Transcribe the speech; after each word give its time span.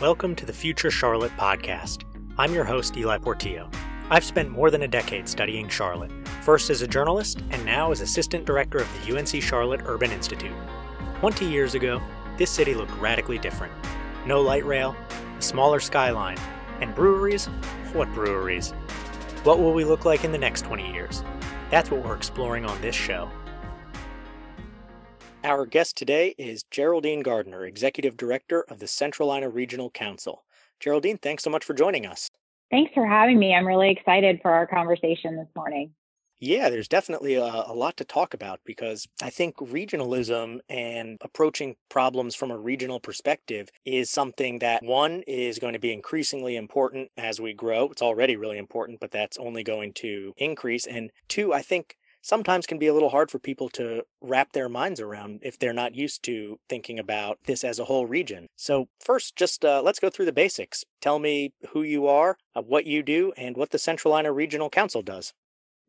Welcome 0.00 0.34
to 0.36 0.46
the 0.46 0.52
Future 0.54 0.90
Charlotte 0.90 1.36
podcast. 1.36 2.04
I'm 2.38 2.54
your 2.54 2.64
host, 2.64 2.96
Ely 2.96 3.18
Portillo. 3.18 3.68
I've 4.08 4.24
spent 4.24 4.48
more 4.48 4.70
than 4.70 4.84
a 4.84 4.88
decade 4.88 5.28
studying 5.28 5.68
Charlotte, 5.68 6.10
first 6.40 6.70
as 6.70 6.80
a 6.80 6.88
journalist 6.88 7.42
and 7.50 7.62
now 7.66 7.92
as 7.92 8.00
assistant 8.00 8.46
director 8.46 8.78
of 8.78 8.88
the 8.94 9.14
UNC 9.14 9.42
Charlotte 9.42 9.82
Urban 9.84 10.10
Institute. 10.10 10.56
20 11.18 11.44
years 11.44 11.74
ago, 11.74 12.00
this 12.38 12.50
city 12.50 12.72
looked 12.72 12.96
radically 12.96 13.36
different. 13.36 13.74
No 14.24 14.40
light 14.40 14.64
rail, 14.64 14.96
a 15.38 15.42
smaller 15.42 15.80
skyline, 15.80 16.38
and 16.80 16.94
breweries? 16.94 17.44
What 17.92 18.10
breweries? 18.14 18.70
What 19.44 19.58
will 19.58 19.74
we 19.74 19.84
look 19.84 20.06
like 20.06 20.24
in 20.24 20.32
the 20.32 20.38
next 20.38 20.62
20 20.62 20.94
years? 20.94 21.22
That's 21.70 21.90
what 21.90 22.02
we're 22.02 22.16
exploring 22.16 22.64
on 22.64 22.80
this 22.80 22.94
show. 22.94 23.30
Our 25.42 25.64
guest 25.64 25.96
today 25.96 26.34
is 26.36 26.64
Geraldine 26.70 27.20
Gardner, 27.20 27.64
Executive 27.64 28.14
Director 28.14 28.66
of 28.68 28.78
the 28.78 28.84
Centralina 28.84 29.52
Regional 29.52 29.88
Council. 29.90 30.44
Geraldine, 30.80 31.16
thanks 31.16 31.42
so 31.42 31.48
much 31.48 31.64
for 31.64 31.72
joining 31.72 32.04
us. 32.04 32.28
Thanks 32.70 32.92
for 32.92 33.06
having 33.06 33.38
me. 33.38 33.54
I'm 33.54 33.66
really 33.66 33.90
excited 33.90 34.40
for 34.42 34.50
our 34.50 34.66
conversation 34.66 35.36
this 35.36 35.48
morning. 35.56 35.92
Yeah, 36.40 36.68
there's 36.68 36.88
definitely 36.88 37.34
a, 37.34 37.44
a, 37.44 37.74
lot 37.74 37.98
to 37.98 38.04
talk 38.04 38.32
about 38.32 38.60
because 38.64 39.06
I 39.22 39.28
think 39.28 39.56
regionalism 39.56 40.60
and 40.70 41.18
approaching 41.20 41.76
problems 41.90 42.34
from 42.34 42.50
a 42.50 42.58
regional 42.58 42.98
perspective 42.98 43.68
is 43.84 44.10
something 44.10 44.58
that 44.60 44.82
one 44.82 45.22
is 45.26 45.58
going 45.58 45.74
to 45.74 45.78
be 45.78 45.92
increasingly 45.92 46.56
important 46.56 47.10
as 47.18 47.40
we 47.40 47.52
grow. 47.52 47.90
It's 47.90 48.00
already 48.00 48.36
really 48.36 48.56
important, 48.56 49.00
but 49.00 49.10
that's 49.10 49.36
only 49.36 49.62
going 49.62 49.92
to 49.94 50.32
increase. 50.38 50.86
And 50.86 51.10
two, 51.28 51.52
I 51.52 51.60
think 51.60 51.96
sometimes 52.22 52.66
can 52.66 52.78
be 52.78 52.86
a 52.86 52.94
little 52.94 53.08
hard 53.08 53.30
for 53.30 53.38
people 53.38 53.68
to 53.70 54.02
wrap 54.20 54.52
their 54.52 54.68
minds 54.68 55.00
around 55.00 55.40
if 55.42 55.58
they're 55.58 55.72
not 55.72 55.94
used 55.94 56.22
to 56.24 56.58
thinking 56.68 56.98
about 56.98 57.38
this 57.46 57.64
as 57.64 57.78
a 57.78 57.84
whole 57.84 58.06
region. 58.06 58.46
So, 58.56 58.88
first, 59.00 59.36
just 59.36 59.64
uh, 59.64 59.82
let's 59.82 60.00
go 60.00 60.10
through 60.10 60.26
the 60.26 60.32
basics. 60.32 60.84
Tell 61.00 61.18
me 61.18 61.52
who 61.70 61.82
you 61.82 62.06
are, 62.06 62.36
uh, 62.54 62.62
what 62.62 62.86
you 62.86 63.02
do, 63.02 63.32
and 63.36 63.56
what 63.56 63.70
the 63.70 63.78
Centralina 63.78 64.34
Regional 64.34 64.70
Council 64.70 65.02
does. 65.02 65.32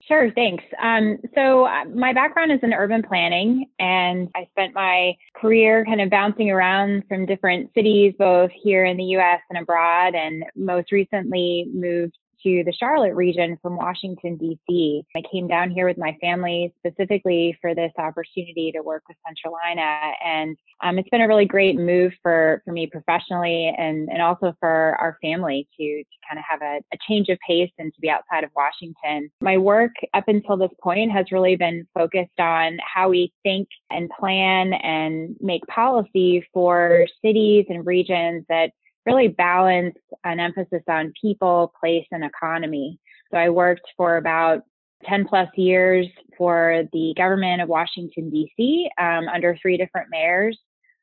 Sure, 0.08 0.32
thanks. 0.32 0.64
Um, 0.82 1.20
so, 1.36 1.66
uh, 1.66 1.86
my 1.86 2.12
background 2.12 2.52
is 2.52 2.60
in 2.64 2.74
urban 2.74 3.04
planning, 3.04 3.68
and 3.78 4.30
I 4.36 4.48
spent 4.52 4.74
my 4.74 5.16
career 5.36 5.86
kind 5.86 6.02
of 6.02 6.10
bouncing 6.10 6.50
around 6.50 7.04
from 7.08 7.28
different 7.28 7.72
cities, 7.76 8.16
both 8.18 8.50
here 8.64 8.86
in 8.86 8.98
the 8.98 9.04
US 9.04 9.42
and 9.50 9.60
abroad, 9.60 10.16
and 10.16 10.44
most 10.56 10.92
recently 10.92 11.68
moved 11.72 12.18
to 12.44 12.64
the 12.66 12.74
Charlotte 12.74 13.16
region 13.16 13.58
from 13.62 13.76
Washington, 13.76 14.38
D.C. 14.38 15.04
I 15.16 15.22
came 15.32 15.48
down 15.48 15.72
here 15.72 15.88
with 15.88 15.98
my 15.98 16.18
family 16.22 16.74
specifically 16.80 17.58
for 17.62 17.76
this 17.76 17.92
opportunity 17.98 18.72
to 18.76 18.82
work 18.82 19.04
with 19.08 19.18
Centralina. 19.28 20.14
And 20.24 20.58
um, 20.84 20.98
it's 20.98 21.10
been 21.10 21.22
a 21.22 21.28
really 21.28 21.46
great 21.46 21.78
move 21.78 22.14
for, 22.22 22.62
for 22.66 22.72
me 22.72 22.88
professionally 22.88 23.74
and, 23.78 24.10
and 24.10 24.22
also 24.22 24.54
for 24.60 24.96
our 25.00 25.18
family 25.22 25.68
to, 25.80 25.84
to 25.84 26.18
kind 26.28 26.40
of 26.40 26.46
have 26.50 26.62
a, 26.62 26.80
a 26.94 26.98
change 27.08 27.30
of 27.30 27.38
pace 27.48 27.72
and 27.78 27.94
to 27.94 28.02
be 28.02 28.10
outside 28.10 28.44
of 28.44 28.50
Washington. 28.56 29.30
My 29.42 29.58
work 29.58 29.92
up 30.14 30.28
until 30.28 30.58
this 30.58 30.72
point 30.82 31.12
has 31.12 31.32
really 31.32 31.56
been 31.56 31.88
focused 31.94 32.40
on 32.40 32.78
how 32.82 33.10
we 33.10 33.32
think 33.44 33.68
and 33.90 34.10
plan 34.20 34.74
and 34.74 35.36
make 35.40 35.66
policy 35.68 36.46
for 36.54 37.06
cities 37.24 37.66
and 37.70 37.86
regions 37.86 38.46
that 38.50 38.72
really 39.06 39.28
balance 39.28 39.96
an 40.24 40.40
emphasis 40.40 40.84
on 40.88 41.14
people, 41.20 41.74
place, 41.80 42.06
and 42.12 42.24
economy. 42.24 43.00
So 43.32 43.38
I 43.38 43.50
worked 43.50 43.88
for 43.98 44.18
about 44.18 44.64
10 45.06 45.26
plus 45.26 45.50
years 45.56 46.08
for 46.38 46.84
the 46.94 47.14
government 47.18 47.62
of 47.62 47.70
Washington, 47.70 48.30
D.C., 48.30 48.90
um, 49.00 49.28
under 49.28 49.58
three 49.62 49.78
different 49.78 50.08
mayors. 50.12 50.58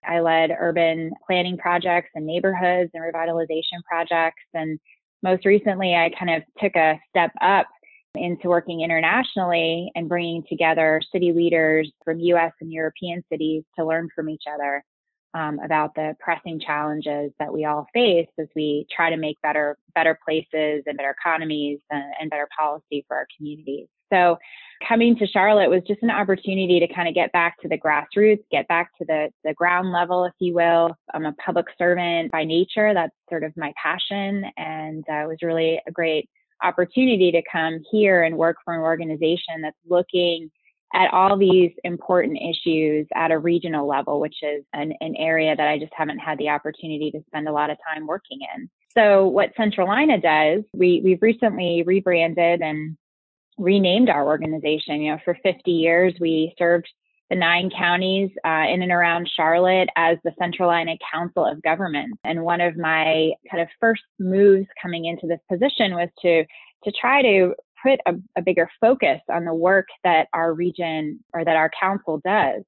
I 0.06 0.20
led 0.20 0.50
urban 0.56 1.10
planning 1.26 1.58
projects 1.58 2.10
and 2.14 2.24
neighborhoods 2.24 2.91
and 2.94 3.02
revitalization 3.02 3.82
projects. 3.84 4.42
And 4.54 4.78
most 5.22 5.44
recently, 5.44 5.94
I 5.94 6.10
kind 6.16 6.30
of 6.30 6.42
took 6.60 6.76
a 6.76 7.00
step 7.10 7.32
up 7.41 7.66
into 8.14 8.48
working 8.48 8.81
internationally 8.81 9.91
and 9.94 10.08
bringing 10.08 10.44
together 10.48 11.00
city 11.12 11.32
leaders 11.32 11.91
from 12.04 12.20
US 12.20 12.53
and 12.60 12.72
European 12.72 13.22
cities 13.31 13.64
to 13.76 13.84
learn 13.84 14.08
from 14.14 14.28
each 14.28 14.44
other 14.53 14.82
um, 15.34 15.59
about 15.61 15.94
the 15.94 16.15
pressing 16.21 16.61
challenges 16.61 17.33
that 17.39 17.53
we 17.53 17.65
all 17.65 17.87
face 17.93 18.28
as 18.39 18.49
we 18.56 18.87
try 18.94 19.11
to 19.11 19.16
make 19.16 19.41
better 19.43 19.77
better 19.94 20.19
places 20.25 20.83
and 20.87 20.97
better 20.97 21.15
economies 21.19 21.81
and, 21.91 22.05
and 22.21 22.31
better 22.31 22.49
policy 22.59 23.05
for 23.06 23.16
our 23.16 23.27
communities. 23.37 23.87
So 24.12 24.38
coming 24.87 25.17
to 25.17 25.27
Charlotte 25.27 25.69
was 25.69 25.83
just 25.87 26.03
an 26.03 26.11
opportunity 26.11 26.81
to 26.81 26.93
kind 26.93 27.09
of 27.09 27.15
get 27.15 27.31
back 27.33 27.61
to 27.61 27.69
the 27.69 27.78
grassroots, 27.78 28.43
get 28.50 28.67
back 28.69 28.91
to 28.99 29.05
the, 29.05 29.28
the 29.44 29.53
ground 29.55 29.93
level, 29.93 30.25
if 30.25 30.33
you 30.38 30.55
will. 30.55 30.94
I'm 31.12 31.27
a 31.27 31.34
public 31.44 31.67
servant 31.77 32.33
by 32.33 32.44
nature. 32.44 32.94
That's 32.94 33.12
sort 33.28 33.44
of 33.44 33.53
my 33.56 33.72
passion. 33.83 34.44
And 34.56 35.05
uh, 35.11 35.25
it 35.25 35.28
was 35.28 35.38
really 35.43 35.81
a 35.87 35.93
great 35.93 36.28
opportunity 36.62 37.31
to 37.33 37.43
come 37.50 37.81
here 37.91 38.22
and 38.25 38.37
work 38.37 38.56
for 38.65 38.75
an 38.75 38.81
organization 38.81 39.61
that's 39.62 39.77
looking 39.87 40.50
at 40.94 41.12
all 41.12 41.37
these 41.37 41.72
important 41.84 42.38
issues 42.38 43.06
at 43.15 43.31
a 43.31 43.38
regional 43.38 43.87
level, 43.87 44.21
which 44.21 44.37
is 44.43 44.65
an, 44.72 44.93
an, 45.00 45.15
area 45.16 45.54
that 45.54 45.69
I 45.69 45.78
just 45.78 45.93
haven't 45.94 46.19
had 46.19 46.38
the 46.38 46.49
opportunity 46.49 47.10
to 47.10 47.21
spend 47.26 47.47
a 47.47 47.53
lot 47.53 47.71
of 47.71 47.76
time 47.93 48.06
working 48.06 48.38
in. 48.54 48.71
So 48.97 49.26
what 49.26 49.54
Centralina 49.54 50.21
does, 50.21 50.65
we, 50.72 51.03
we've 51.04 51.21
recently 51.21 51.82
rebranded 51.84 52.62
and 52.62 52.97
renamed 53.59 54.09
our 54.09 54.26
organization. 54.26 55.03
You 55.03 55.12
know, 55.12 55.19
for 55.25 55.37
50 55.43 55.71
years, 55.71 56.15
we 56.21 56.54
served 56.59 56.88
the 57.31 57.37
nine 57.37 57.70
counties 57.76 58.31
uh, 58.47 58.65
in 58.69 58.82
and 58.82 58.93
around 58.93 59.31
Charlotte 59.37 59.88
as 59.97 60.16
the 60.25 60.32
Centralina 60.41 60.97
Council 61.12 61.44
of 61.44 61.62
Government. 61.62 62.19
And 62.25 62.43
one 62.43 62.60
of 62.60 62.76
my 62.76 63.32
kind 63.50 63.62
of 63.62 63.69
first 63.78 64.03
moves 64.19 64.66
coming 64.81 65.05
into 65.05 65.26
this 65.26 65.41
position 65.50 65.94
was 65.94 66.09
to 66.22 66.44
to 66.84 66.93
try 66.93 67.20
to 67.22 67.55
put 67.83 68.00
a, 68.06 68.15
a 68.37 68.43
bigger 68.43 68.69
focus 68.81 69.21
on 69.28 69.44
the 69.44 69.55
work 69.55 69.87
that 70.05 70.28
our 70.33 70.53
region 70.53 71.22
or 71.33 71.44
that 71.44 71.56
our 71.56 71.71
council 71.81 72.21
does. 72.25 72.62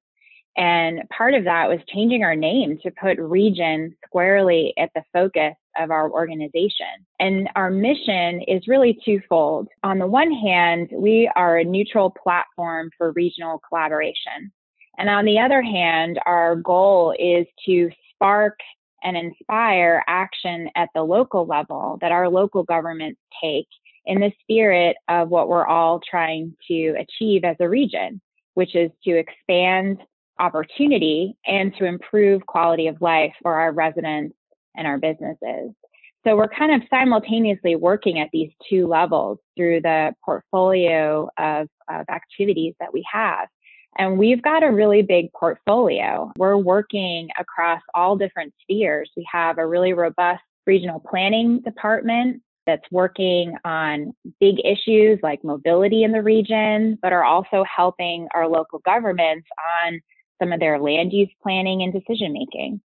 And 0.57 1.03
part 1.09 1.33
of 1.33 1.45
that 1.45 1.69
was 1.69 1.79
changing 1.87 2.23
our 2.23 2.35
name 2.35 2.77
to 2.83 2.91
put 2.91 3.17
region 3.17 3.95
squarely 4.05 4.73
at 4.77 4.89
the 4.93 5.03
focus 5.13 5.53
of 5.79 5.91
our 5.91 6.11
organization. 6.11 6.87
And 7.19 7.49
our 7.55 7.71
mission 7.71 8.41
is 8.41 8.67
really 8.67 8.99
twofold. 9.05 9.69
On 9.83 9.97
the 9.97 10.07
one 10.07 10.31
hand, 10.31 10.89
we 10.91 11.31
are 11.35 11.59
a 11.59 11.63
neutral 11.63 12.13
platform 12.21 12.89
for 12.97 13.13
regional 13.13 13.61
collaboration. 13.67 14.51
And 14.97 15.09
on 15.09 15.23
the 15.23 15.39
other 15.39 15.61
hand, 15.61 16.19
our 16.25 16.57
goal 16.57 17.15
is 17.17 17.47
to 17.65 17.89
spark 18.13 18.59
and 19.03 19.17
inspire 19.17 20.03
action 20.07 20.69
at 20.75 20.89
the 20.93 21.01
local 21.01 21.45
level 21.45 21.97
that 22.01 22.11
our 22.11 22.29
local 22.29 22.63
governments 22.63 23.19
take 23.41 23.67
in 24.05 24.19
the 24.19 24.31
spirit 24.41 24.97
of 25.07 25.29
what 25.29 25.47
we're 25.47 25.65
all 25.65 25.99
trying 26.09 26.55
to 26.67 26.95
achieve 26.99 27.43
as 27.43 27.55
a 27.59 27.69
region, 27.69 28.21
which 28.55 28.75
is 28.75 28.91
to 29.03 29.17
expand 29.17 29.99
opportunity 30.39 31.37
and 31.45 31.73
to 31.77 31.85
improve 31.85 32.45
quality 32.45 32.87
of 32.87 33.01
life 33.01 33.33
for 33.41 33.55
our 33.55 33.71
residents 33.71 34.35
and 34.75 34.87
our 34.87 34.97
businesses. 34.97 35.71
So 36.23 36.35
we're 36.35 36.49
kind 36.49 36.73
of 36.73 36.87
simultaneously 36.89 37.75
working 37.75 38.19
at 38.19 38.29
these 38.31 38.51
two 38.69 38.87
levels 38.87 39.39
through 39.57 39.81
the 39.81 40.13
portfolio 40.23 41.27
of, 41.37 41.67
of 41.89 42.05
activities 42.09 42.75
that 42.79 42.93
we 42.93 43.03
have. 43.11 43.47
And 43.97 44.17
we've 44.17 44.41
got 44.41 44.63
a 44.63 44.71
really 44.71 45.01
big 45.01 45.33
portfolio. 45.33 46.31
We're 46.37 46.57
working 46.57 47.29
across 47.39 47.81
all 47.93 48.15
different 48.15 48.53
spheres. 48.61 49.11
We 49.17 49.27
have 49.31 49.57
a 49.57 49.67
really 49.67 49.93
robust 49.93 50.43
regional 50.65 50.99
planning 50.99 51.59
department 51.61 52.41
that's 52.65 52.85
working 52.91 53.55
on 53.65 54.13
big 54.39 54.55
issues 54.63 55.19
like 55.23 55.43
mobility 55.43 56.03
in 56.03 56.11
the 56.11 56.21
region, 56.21 56.97
but 57.01 57.13
are 57.13 57.23
also 57.23 57.63
helping 57.63 58.27
our 58.33 58.47
local 58.47 58.79
governments 58.79 59.47
on 59.83 59.99
some 60.41 60.51
of 60.51 60.59
their 60.59 60.79
land 60.79 61.13
use 61.13 61.29
planning 61.41 61.83
and 61.83 61.93
decision 61.93 62.33
making. 62.33 62.81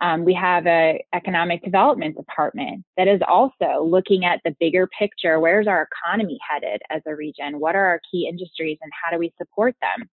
Um, 0.00 0.24
we 0.24 0.34
have 0.34 0.66
a 0.66 1.04
economic 1.12 1.64
development 1.64 2.16
department 2.16 2.84
that 2.96 3.08
is 3.08 3.20
also 3.26 3.82
looking 3.84 4.24
at 4.24 4.40
the 4.44 4.54
bigger 4.60 4.88
picture. 4.98 5.40
Where's 5.40 5.66
our 5.66 5.88
economy 5.90 6.38
headed 6.48 6.80
as 6.90 7.02
a 7.06 7.16
region? 7.16 7.58
What 7.58 7.74
are 7.74 7.84
our 7.84 8.00
key 8.10 8.28
industries 8.28 8.78
and 8.80 8.92
how 8.92 9.10
do 9.10 9.18
we 9.18 9.32
support 9.38 9.74
them? 9.80 10.08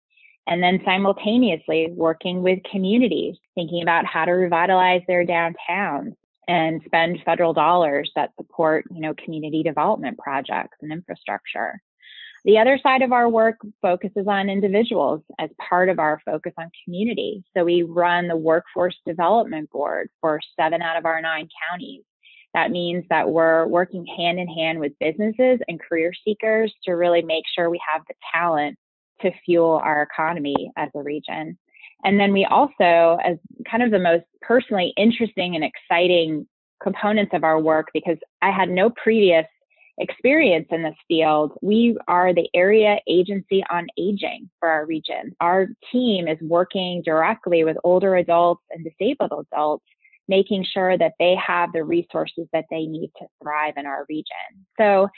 And 0.46 0.62
then 0.62 0.80
simultaneously 0.84 1.88
working 1.92 2.42
with 2.42 2.60
communities, 2.70 3.36
thinking 3.54 3.82
about 3.82 4.06
how 4.06 4.24
to 4.24 4.32
revitalize 4.32 5.02
their 5.06 5.24
downtowns, 5.24 6.14
and 6.48 6.82
spend 6.84 7.20
federal 7.24 7.52
dollars 7.52 8.10
that 8.16 8.30
support, 8.36 8.84
you 8.90 9.00
know, 9.00 9.14
community 9.14 9.62
development 9.62 10.18
projects 10.18 10.76
and 10.82 10.92
infrastructure. 10.92 11.80
The 12.44 12.58
other 12.58 12.78
side 12.82 13.00
of 13.00 13.12
our 13.12 13.28
work 13.28 13.56
focuses 13.80 14.26
on 14.28 14.50
individuals 14.50 15.22
as 15.38 15.48
part 15.66 15.88
of 15.88 15.98
our 15.98 16.20
focus 16.26 16.52
on 16.58 16.70
community. 16.84 17.42
So 17.56 17.64
we 17.64 17.82
run 17.82 18.28
the 18.28 18.36
Workforce 18.36 18.96
Development 19.06 19.70
Board 19.70 20.10
for 20.20 20.40
seven 20.60 20.82
out 20.82 20.98
of 20.98 21.06
our 21.06 21.22
nine 21.22 21.48
counties. 21.70 22.02
That 22.52 22.70
means 22.70 23.04
that 23.08 23.30
we're 23.30 23.66
working 23.66 24.04
hand 24.06 24.38
in 24.38 24.46
hand 24.46 24.78
with 24.78 24.92
businesses 25.00 25.58
and 25.68 25.80
career 25.80 26.12
seekers 26.22 26.72
to 26.84 26.92
really 26.92 27.22
make 27.22 27.44
sure 27.52 27.70
we 27.70 27.80
have 27.90 28.02
the 28.08 28.14
talent 28.32 28.76
to 29.22 29.32
fuel 29.44 29.80
our 29.82 30.02
economy 30.02 30.70
as 30.76 30.90
a 30.94 31.02
region. 31.02 31.58
And 32.04 32.20
then 32.20 32.32
we 32.32 32.44
also, 32.44 33.18
as 33.24 33.38
kind 33.68 33.82
of 33.82 33.90
the 33.90 33.98
most 33.98 34.24
personally 34.42 34.92
interesting 34.96 35.56
and 35.56 35.64
exciting 35.64 36.46
components 36.82 37.32
of 37.34 37.44
our 37.44 37.60
work 37.60 37.88
because 37.94 38.18
I 38.42 38.50
had 38.50 38.68
no 38.68 38.90
previous 38.90 39.46
experience 39.98 40.66
in 40.70 40.82
this 40.82 40.96
field. 41.08 41.52
We 41.62 41.96
are 42.08 42.34
the 42.34 42.48
area 42.54 42.98
agency 43.08 43.64
on 43.70 43.86
aging 43.96 44.50
for 44.60 44.68
our 44.68 44.86
region. 44.86 45.34
Our 45.40 45.68
team 45.92 46.28
is 46.28 46.38
working 46.42 47.02
directly 47.04 47.64
with 47.64 47.76
older 47.84 48.16
adults 48.16 48.62
and 48.70 48.84
disabled 48.84 49.46
adults, 49.52 49.84
making 50.28 50.64
sure 50.64 50.98
that 50.98 51.14
they 51.18 51.36
have 51.36 51.72
the 51.72 51.84
resources 51.84 52.48
that 52.52 52.64
they 52.70 52.86
need 52.86 53.12
to 53.18 53.26
thrive 53.42 53.74
in 53.76 53.86
our 53.86 54.04
region. 54.08 54.66
So 54.78 55.08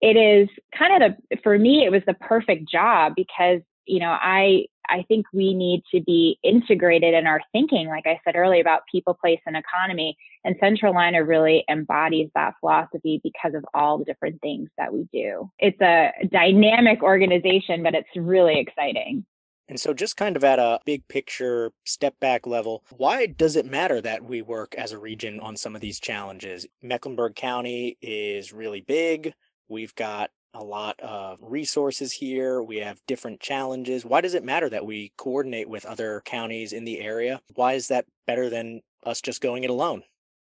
it 0.00 0.16
is 0.16 0.48
kind 0.76 1.02
of 1.02 1.12
the, 1.30 1.36
for 1.42 1.58
me, 1.58 1.84
it 1.84 1.92
was 1.92 2.02
the 2.06 2.14
perfect 2.14 2.68
job 2.68 3.12
because, 3.14 3.60
you 3.86 4.00
know, 4.00 4.16
I 4.20 4.66
I 4.88 5.04
think 5.08 5.26
we 5.32 5.54
need 5.54 5.82
to 5.94 6.00
be 6.00 6.38
integrated 6.42 7.14
in 7.14 7.26
our 7.26 7.40
thinking, 7.52 7.88
like 7.88 8.06
I 8.06 8.20
said 8.24 8.36
earlier, 8.36 8.60
about 8.60 8.82
people, 8.90 9.14
place, 9.14 9.40
and 9.46 9.56
economy. 9.56 10.16
And 10.44 10.58
Centralina 10.60 11.26
really 11.26 11.64
embodies 11.68 12.30
that 12.34 12.54
philosophy 12.60 13.20
because 13.22 13.54
of 13.54 13.64
all 13.74 13.98
the 13.98 14.04
different 14.04 14.40
things 14.40 14.68
that 14.78 14.92
we 14.92 15.08
do. 15.12 15.50
It's 15.58 15.80
a 15.80 16.10
dynamic 16.30 17.02
organization, 17.02 17.82
but 17.82 17.94
it's 17.94 18.08
really 18.16 18.58
exciting. 18.58 19.24
And 19.68 19.80
so, 19.80 19.94
just 19.94 20.16
kind 20.16 20.36
of 20.36 20.44
at 20.44 20.58
a 20.58 20.80
big 20.84 21.06
picture, 21.08 21.72
step 21.84 22.18
back 22.20 22.46
level, 22.46 22.84
why 22.90 23.26
does 23.26 23.56
it 23.56 23.64
matter 23.64 24.00
that 24.00 24.24
we 24.24 24.42
work 24.42 24.74
as 24.74 24.92
a 24.92 24.98
region 24.98 25.40
on 25.40 25.56
some 25.56 25.74
of 25.74 25.80
these 25.80 26.00
challenges? 26.00 26.66
Mecklenburg 26.82 27.36
County 27.36 27.96
is 28.02 28.52
really 28.52 28.80
big. 28.80 29.32
We've 29.68 29.94
got 29.94 30.30
a 30.54 30.62
lot 30.62 30.98
of 31.00 31.38
resources 31.40 32.12
here. 32.12 32.62
We 32.62 32.78
have 32.78 33.00
different 33.06 33.40
challenges. 33.40 34.04
Why 34.04 34.20
does 34.20 34.34
it 34.34 34.44
matter 34.44 34.68
that 34.70 34.84
we 34.84 35.12
coordinate 35.16 35.68
with 35.68 35.86
other 35.86 36.22
counties 36.24 36.72
in 36.72 36.84
the 36.84 37.00
area? 37.00 37.40
Why 37.54 37.74
is 37.74 37.88
that 37.88 38.06
better 38.26 38.50
than 38.50 38.82
us 39.04 39.20
just 39.20 39.40
going 39.40 39.64
it 39.64 39.70
alone? 39.70 40.02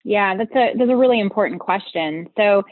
Yeah, 0.04 0.36
that's 0.36 0.56
a 0.56 0.74
that's 0.78 0.92
a 0.92 0.98
really 0.98 1.20
important 1.20 1.62
question. 1.62 2.28
So 2.36 2.64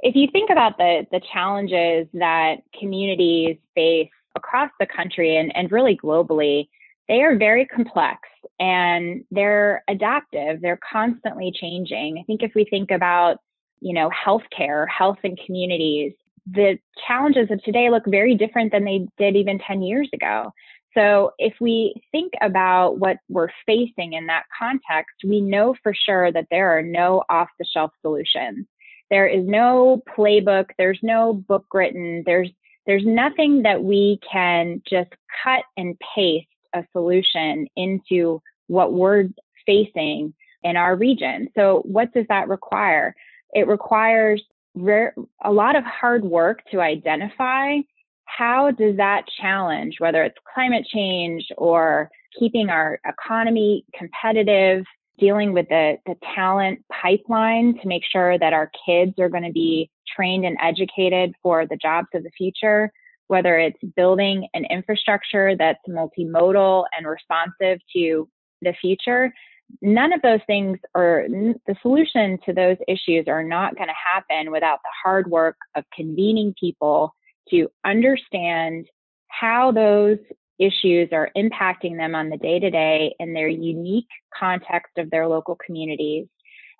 if 0.00 0.16
you 0.16 0.28
think 0.32 0.50
about 0.50 0.78
the 0.78 1.06
the 1.12 1.20
challenges 1.32 2.08
that 2.14 2.56
communities 2.78 3.56
face 3.74 4.10
across 4.34 4.70
the 4.80 4.86
country 4.86 5.36
and, 5.36 5.54
and 5.54 5.70
really 5.70 5.96
globally, 5.96 6.68
they 7.08 7.22
are 7.22 7.36
very 7.36 7.66
complex 7.66 8.20
and 8.58 9.24
they're 9.30 9.84
adaptive. 9.88 10.60
They're 10.60 10.80
constantly 10.90 11.52
changing. 11.54 12.18
I 12.18 12.24
think 12.24 12.42
if 12.42 12.52
we 12.54 12.64
think 12.64 12.90
about 12.90 13.38
you 13.82 13.92
know, 13.92 14.08
healthcare, 14.10 14.86
health 14.88 15.18
and 15.24 15.38
communities, 15.44 16.12
the 16.46 16.78
challenges 17.06 17.50
of 17.50 17.62
today 17.62 17.90
look 17.90 18.04
very 18.06 18.34
different 18.34 18.72
than 18.72 18.84
they 18.84 19.06
did 19.18 19.36
even 19.36 19.58
10 19.58 19.82
years 19.82 20.08
ago. 20.12 20.52
So 20.94 21.32
if 21.38 21.54
we 21.60 21.94
think 22.10 22.32
about 22.42 22.98
what 22.98 23.18
we're 23.28 23.48
facing 23.64 24.12
in 24.12 24.26
that 24.26 24.44
context, 24.58 25.14
we 25.24 25.40
know 25.40 25.74
for 25.82 25.94
sure 25.94 26.30
that 26.32 26.48
there 26.50 26.76
are 26.76 26.82
no 26.82 27.22
off 27.30 27.48
the 27.58 27.64
shelf 27.64 27.92
solutions. 28.02 28.66
There 29.10 29.26
is 29.26 29.46
no 29.46 30.02
playbook, 30.16 30.66
there's 30.78 31.00
no 31.02 31.34
book 31.34 31.66
written, 31.72 32.22
there's 32.26 32.50
there's 32.86 33.04
nothing 33.06 33.62
that 33.62 33.84
we 33.84 34.18
can 34.30 34.82
just 34.88 35.10
cut 35.44 35.62
and 35.76 35.96
paste 36.14 36.48
a 36.74 36.84
solution 36.92 37.68
into 37.76 38.42
what 38.66 38.92
we're 38.92 39.28
facing 39.64 40.34
in 40.62 40.76
our 40.76 40.96
region. 40.96 41.48
So 41.54 41.82
what 41.84 42.12
does 42.12 42.26
that 42.28 42.48
require? 42.48 43.14
It 43.54 43.68
requires 43.68 44.42
a 44.76 45.52
lot 45.52 45.76
of 45.76 45.84
hard 45.84 46.24
work 46.24 46.60
to 46.70 46.80
identify 46.80 47.78
how 48.24 48.70
does 48.70 48.96
that 48.96 49.24
challenge, 49.40 49.96
whether 49.98 50.22
it's 50.22 50.36
climate 50.54 50.86
change 50.86 51.46
or 51.58 52.10
keeping 52.38 52.70
our 52.70 52.98
economy 53.06 53.84
competitive, 53.94 54.84
dealing 55.18 55.52
with 55.52 55.68
the, 55.68 55.96
the 56.06 56.14
talent 56.34 56.82
pipeline 56.90 57.78
to 57.80 57.86
make 57.86 58.02
sure 58.10 58.38
that 58.38 58.52
our 58.52 58.70
kids 58.86 59.12
are 59.18 59.28
going 59.28 59.42
to 59.42 59.52
be 59.52 59.90
trained 60.16 60.46
and 60.46 60.56
educated 60.62 61.34
for 61.42 61.66
the 61.66 61.76
jobs 61.76 62.08
of 62.14 62.22
the 62.22 62.30
future, 62.36 62.90
whether 63.26 63.58
it's 63.58 63.78
building 63.96 64.48
an 64.54 64.64
infrastructure 64.70 65.54
that's 65.56 65.78
multimodal 65.88 66.84
and 66.96 67.06
responsive 67.06 67.78
to 67.94 68.28
the 68.62 68.74
future 68.80 69.32
none 69.80 70.12
of 70.12 70.22
those 70.22 70.40
things 70.46 70.78
are 70.94 71.26
the 71.28 71.74
solution 71.82 72.38
to 72.44 72.52
those 72.52 72.76
issues 72.88 73.26
are 73.28 73.44
not 73.44 73.76
going 73.76 73.88
to 73.88 73.94
happen 74.12 74.52
without 74.52 74.80
the 74.82 74.90
hard 75.02 75.30
work 75.30 75.56
of 75.74 75.84
convening 75.94 76.54
people 76.58 77.14
to 77.50 77.68
understand 77.84 78.86
how 79.28 79.72
those 79.72 80.18
issues 80.58 81.08
are 81.12 81.30
impacting 81.36 81.96
them 81.96 82.14
on 82.14 82.28
the 82.28 82.36
day 82.36 82.58
to 82.58 82.70
day 82.70 83.14
in 83.18 83.32
their 83.32 83.48
unique 83.48 84.08
context 84.38 84.92
of 84.98 85.10
their 85.10 85.26
local 85.26 85.56
communities 85.64 86.26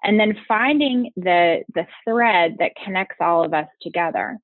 and 0.04 0.18
then 0.18 0.36
finding 0.46 1.10
the 1.16 1.62
the 1.74 1.86
thread 2.04 2.56
that 2.58 2.72
connects 2.84 3.16
all 3.20 3.44
of 3.44 3.54
us 3.54 3.68
together. 3.80 4.38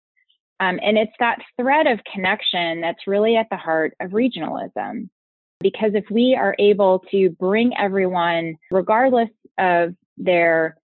Um, 0.60 0.80
and 0.82 0.98
it's 0.98 1.12
that 1.20 1.38
thread 1.60 1.86
of 1.86 2.00
connection 2.12 2.80
that's 2.80 3.06
really 3.06 3.36
at 3.36 3.46
the 3.50 3.56
heart 3.56 3.94
of 4.00 4.10
regionalism 4.10 5.08
because 5.60 5.92
if 5.94 6.04
we 6.10 6.36
are 6.38 6.54
able 6.58 7.00
to 7.10 7.30
bring 7.30 7.72
everyone, 7.76 8.56
regardless 8.70 9.30
of 9.58 9.94
their 10.16 10.76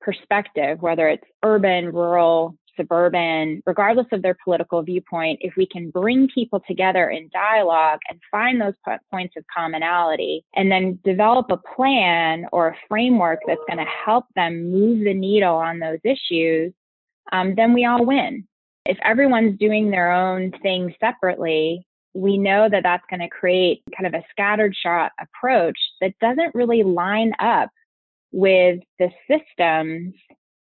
perspective, 0.00 0.80
whether 0.80 1.08
it's 1.08 1.24
urban, 1.42 1.86
rural, 1.86 2.56
suburban, 2.76 3.62
regardless 3.66 4.06
of 4.12 4.22
their 4.22 4.36
political 4.42 4.82
viewpoint, 4.82 5.38
if 5.42 5.54
we 5.56 5.66
can 5.66 5.90
bring 5.90 6.28
people 6.34 6.62
together 6.66 7.10
in 7.10 7.28
dialogue 7.32 7.98
and 8.08 8.18
find 8.30 8.60
those 8.60 8.74
points 9.10 9.34
of 9.36 9.44
commonality 9.54 10.44
and 10.54 10.70
then 10.70 10.98
develop 11.04 11.46
a 11.50 11.58
plan 11.74 12.46
or 12.52 12.68
a 12.68 12.76
framework 12.88 13.40
that's 13.46 13.60
going 13.68 13.84
to 13.84 13.92
help 14.04 14.24
them 14.36 14.70
move 14.70 15.04
the 15.04 15.14
needle 15.14 15.56
on 15.56 15.78
those 15.78 15.98
issues, 16.04 16.72
um, 17.32 17.54
then 17.54 17.74
we 17.74 17.84
all 17.84 18.04
win. 18.04 18.46
If 18.86 18.98
everyone's 19.04 19.58
doing 19.58 19.90
their 19.90 20.10
own 20.10 20.52
thing 20.62 20.94
separately, 21.00 21.86
we 22.14 22.38
know 22.38 22.68
that 22.68 22.82
that's 22.82 23.04
going 23.08 23.20
to 23.20 23.28
create 23.28 23.82
kind 23.96 24.06
of 24.06 24.20
a 24.20 24.24
scattered 24.30 24.74
shot 24.74 25.12
approach 25.20 25.78
that 26.00 26.18
doesn't 26.20 26.54
really 26.54 26.82
line 26.82 27.32
up 27.38 27.70
with 28.32 28.80
the 28.98 29.10
systems 29.28 30.14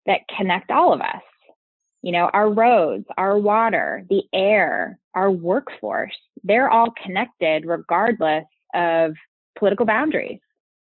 that 0.06 0.22
connect 0.36 0.72
all 0.72 0.94
of 0.94 1.02
us. 1.02 1.22
You 2.02 2.12
know, 2.12 2.30
our 2.34 2.52
roads, 2.52 3.06
our 3.18 3.38
water, 3.38 4.06
the 4.10 4.24
air, 4.34 5.00
our 5.14 5.32
workforce, 5.32 6.16
they're 6.44 6.70
all 6.70 6.94
connected 7.04 7.66
regardless 7.66 8.46
of 8.74 9.14
political 9.58 9.86
boundaries 9.86 10.40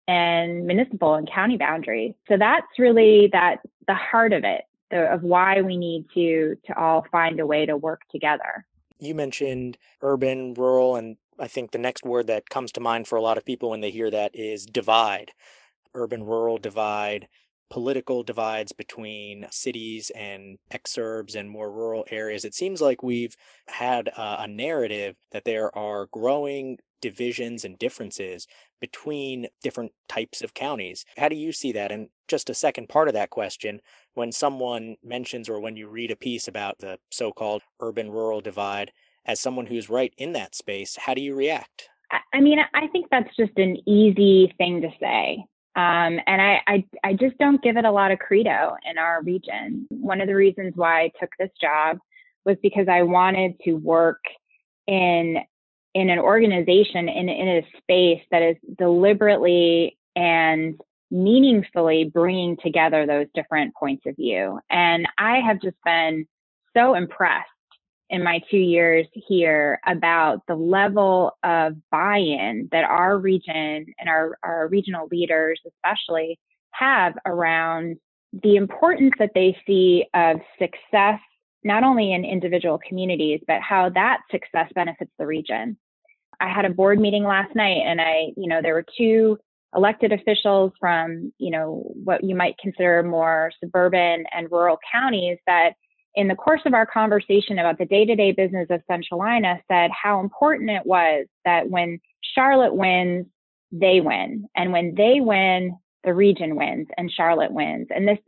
and 0.06 0.66
municipal 0.66 1.14
and 1.14 1.30
county 1.30 1.56
boundaries. 1.56 2.14
So 2.28 2.36
that's 2.38 2.66
really 2.78 3.28
that 3.32 3.56
the 3.86 3.94
heart 3.94 4.32
of 4.32 4.44
it, 4.44 4.62
the, 4.90 5.12
of 5.12 5.22
why 5.22 5.60
we 5.60 5.76
need 5.76 6.06
to 6.14 6.56
to 6.66 6.78
all 6.78 7.04
find 7.10 7.40
a 7.40 7.46
way 7.46 7.66
to 7.66 7.76
work 7.76 8.02
together 8.10 8.64
you 8.98 9.14
mentioned 9.14 9.78
urban, 10.02 10.54
rural, 10.54 10.96
and 10.96 11.16
I 11.38 11.48
think 11.48 11.70
the 11.70 11.78
next 11.78 12.04
word 12.04 12.26
that 12.26 12.50
comes 12.50 12.72
to 12.72 12.80
mind 12.80 13.06
for 13.06 13.16
a 13.16 13.22
lot 13.22 13.38
of 13.38 13.44
people 13.44 13.70
when 13.70 13.80
they 13.80 13.90
hear 13.90 14.10
that 14.10 14.32
is 14.34 14.66
divide. 14.66 15.32
Urban 15.94 16.24
rural 16.24 16.58
divide, 16.58 17.28
political 17.70 18.22
divides 18.22 18.72
between 18.72 19.46
cities 19.50 20.10
and 20.14 20.58
exurbs 20.72 21.34
and 21.34 21.50
more 21.50 21.70
rural 21.70 22.04
areas. 22.10 22.44
It 22.44 22.54
seems 22.54 22.80
like 22.80 23.02
we've 23.02 23.36
had 23.68 24.08
a, 24.08 24.42
a 24.42 24.48
narrative 24.48 25.16
that 25.32 25.44
there 25.44 25.76
are 25.76 26.08
growing 26.10 26.78
divisions 27.00 27.64
and 27.64 27.78
differences 27.78 28.46
between 28.80 29.46
different 29.62 29.92
types 30.08 30.42
of 30.42 30.54
counties. 30.54 31.04
How 31.16 31.28
do 31.28 31.36
you 31.36 31.52
see 31.52 31.72
that? 31.72 31.92
And 31.92 32.08
just 32.26 32.50
a 32.50 32.54
second 32.54 32.88
part 32.88 33.08
of 33.08 33.14
that 33.14 33.30
question 33.30 33.80
when 34.18 34.32
someone 34.32 34.96
mentions 35.04 35.48
or 35.48 35.60
when 35.60 35.76
you 35.76 35.88
read 35.88 36.10
a 36.10 36.16
piece 36.16 36.48
about 36.48 36.80
the 36.80 36.98
so 37.08 37.30
called 37.30 37.62
urban 37.80 38.10
rural 38.10 38.40
divide, 38.40 38.90
as 39.24 39.40
someone 39.40 39.66
who's 39.66 39.88
right 39.88 40.12
in 40.18 40.32
that 40.32 40.56
space, 40.56 40.96
how 40.96 41.14
do 41.14 41.22
you 41.22 41.36
react? 41.36 41.88
I 42.32 42.40
mean, 42.40 42.58
I 42.74 42.88
think 42.88 43.06
that's 43.10 43.34
just 43.36 43.56
an 43.56 43.76
easy 43.88 44.52
thing 44.58 44.82
to 44.82 44.88
say. 45.00 45.44
Um, 45.76 46.18
and 46.26 46.42
I, 46.42 46.60
I, 46.66 46.84
I 47.04 47.12
just 47.12 47.38
don't 47.38 47.62
give 47.62 47.76
it 47.76 47.84
a 47.84 47.92
lot 47.92 48.10
of 48.10 48.18
credo 48.18 48.74
in 48.90 48.98
our 48.98 49.22
region. 49.22 49.86
One 49.90 50.20
of 50.20 50.26
the 50.26 50.34
reasons 50.34 50.72
why 50.74 51.02
I 51.02 51.12
took 51.20 51.30
this 51.38 51.50
job 51.60 51.98
was 52.44 52.56
because 52.60 52.88
I 52.88 53.02
wanted 53.02 53.54
to 53.64 53.74
work 53.74 54.20
in 54.88 55.36
in 55.94 56.10
an 56.10 56.18
organization 56.18 57.08
in, 57.08 57.28
in 57.28 57.48
a 57.48 57.66
space 57.78 58.22
that 58.30 58.42
is 58.42 58.56
deliberately 58.76 59.98
and 60.14 60.78
meaningfully 61.10 62.04
bringing 62.12 62.56
together 62.62 63.06
those 63.06 63.26
different 63.34 63.74
points 63.74 64.04
of 64.06 64.16
view. 64.16 64.60
And 64.70 65.08
I 65.16 65.40
have 65.40 65.60
just 65.60 65.76
been 65.84 66.26
so 66.76 66.94
impressed 66.94 67.48
in 68.10 68.22
my 68.22 68.40
two 68.50 68.58
years 68.58 69.06
here 69.12 69.80
about 69.86 70.42
the 70.48 70.54
level 70.54 71.32
of 71.42 71.74
buy-in 71.90 72.68
that 72.72 72.84
our 72.84 73.18
region 73.18 73.86
and 73.98 74.08
our, 74.08 74.38
our 74.42 74.68
regional 74.68 75.08
leaders 75.10 75.60
especially 75.66 76.38
have 76.70 77.14
around 77.26 77.96
the 78.42 78.56
importance 78.56 79.12
that 79.18 79.32
they 79.34 79.56
see 79.66 80.06
of 80.14 80.38
success 80.58 81.20
not 81.64 81.82
only 81.82 82.12
in 82.12 82.24
individual 82.24 82.78
communities 82.86 83.40
but 83.46 83.60
how 83.60 83.88
that 83.90 84.20
success 84.30 84.70
benefits 84.74 85.10
the 85.18 85.26
region 85.26 85.76
I 86.40 86.48
had 86.48 86.64
a 86.64 86.70
board 86.70 87.00
meeting 87.00 87.24
last 87.24 87.54
night 87.54 87.82
and 87.84 88.00
I, 88.00 88.32
you 88.36 88.48
know, 88.48 88.62
there 88.62 88.74
were 88.74 88.84
two 88.96 89.38
elected 89.74 90.12
officials 90.12 90.72
from, 90.80 91.32
you 91.38 91.50
know, 91.50 91.90
what 92.04 92.24
you 92.24 92.34
might 92.34 92.56
consider 92.58 93.02
more 93.02 93.52
suburban 93.62 94.24
and 94.32 94.50
rural 94.50 94.78
counties 94.92 95.38
that 95.46 95.74
in 96.14 96.26
the 96.26 96.34
course 96.34 96.62
of 96.64 96.74
our 96.74 96.86
conversation 96.86 97.58
about 97.58 97.78
the 97.78 97.84
day-to-day 97.84 98.32
business 98.32 98.66
of 98.70 98.80
Centralina 98.90 99.60
said 99.70 99.90
how 99.90 100.20
important 100.20 100.70
it 100.70 100.86
was 100.86 101.26
that 101.44 101.68
when 101.68 102.00
Charlotte 102.34 102.74
wins, 102.74 103.26
they 103.70 104.00
win. 104.00 104.48
And 104.56 104.72
when 104.72 104.94
they 104.96 105.20
win, 105.20 105.76
the 106.04 106.14
region 106.14 106.56
wins 106.56 106.88
and 106.96 107.12
Charlotte 107.12 107.52
wins. 107.52 107.88
And 107.90 108.08
this 108.08 108.18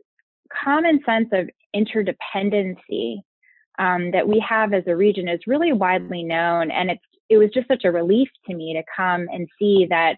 common 0.63 1.01
sense 1.05 1.29
of 1.33 1.49
interdependency 1.75 3.21
um, 3.79 4.11
that 4.11 4.27
we 4.27 4.43
have 4.47 4.73
as 4.73 4.83
a 4.87 4.95
region 4.95 5.27
is 5.27 5.39
really 5.47 5.73
widely 5.73 6.23
known. 6.23 6.69
And 6.69 6.91
it's, 6.91 7.01
it 7.29 7.37
was 7.37 7.49
just 7.53 7.67
such 7.67 7.83
a 7.85 7.91
relief 7.91 8.29
to 8.47 8.55
me 8.55 8.73
to 8.73 8.83
come 8.95 9.27
and 9.31 9.47
see 9.57 9.87
that 9.89 10.17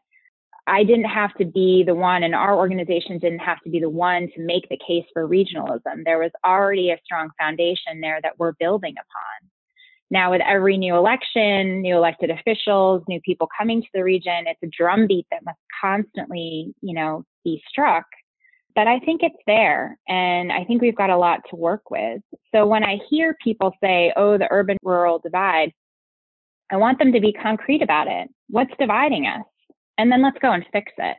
I 0.65 0.83
didn't 0.83 1.05
have 1.05 1.33
to 1.35 1.45
be 1.45 1.83
the 1.85 1.95
one, 1.95 2.23
and 2.23 2.33
our 2.33 2.55
organization 2.55 3.19
didn't 3.19 3.39
have 3.39 3.59
to 3.63 3.69
be 3.69 3.79
the 3.79 3.89
one 3.89 4.29
to 4.33 4.41
make 4.41 4.69
the 4.69 4.79
case 4.87 5.05
for 5.13 5.27
regionalism. 5.27 6.05
There 6.05 6.19
was 6.19 6.31
already 6.45 6.91
a 6.91 6.99
strong 7.03 7.29
foundation 7.37 7.99
there 7.99 8.19
that 8.23 8.39
we're 8.39 8.53
building 8.53 8.93
upon. 8.93 9.49
Now, 10.09 10.31
with 10.31 10.41
every 10.41 10.77
new 10.77 10.95
election, 10.95 11.81
new 11.81 11.97
elected 11.97 12.29
officials, 12.29 13.03
new 13.07 13.19
people 13.21 13.49
coming 13.57 13.81
to 13.81 13.87
the 13.93 14.03
region, 14.03 14.45
it's 14.45 14.63
a 14.63 14.67
drumbeat 14.67 15.25
that 15.31 15.43
must 15.43 15.59
constantly, 15.81 16.73
you 16.81 16.93
know, 16.93 17.25
be 17.43 17.61
struck. 17.67 18.05
But 18.75 18.87
I 18.87 18.99
think 18.99 19.21
it's 19.21 19.35
there, 19.45 19.97
and 20.07 20.51
I 20.51 20.63
think 20.63 20.81
we've 20.81 20.95
got 20.95 21.09
a 21.09 21.17
lot 21.17 21.41
to 21.49 21.55
work 21.55 21.91
with. 21.91 22.21
So 22.53 22.65
when 22.65 22.83
I 22.83 22.99
hear 23.09 23.35
people 23.43 23.75
say, 23.81 24.13
"Oh, 24.15 24.37
the 24.37 24.47
urban-rural 24.49 25.19
divide," 25.19 25.73
I 26.71 26.77
want 26.77 26.99
them 26.99 27.11
to 27.11 27.19
be 27.19 27.33
concrete 27.33 27.81
about 27.81 28.07
it. 28.07 28.29
What's 28.49 28.75
dividing 28.79 29.27
us? 29.27 29.43
And 29.97 30.11
then 30.11 30.21
let's 30.21 30.37
go 30.39 30.51
and 30.51 30.65
fix 30.71 30.91
it. 30.97 31.17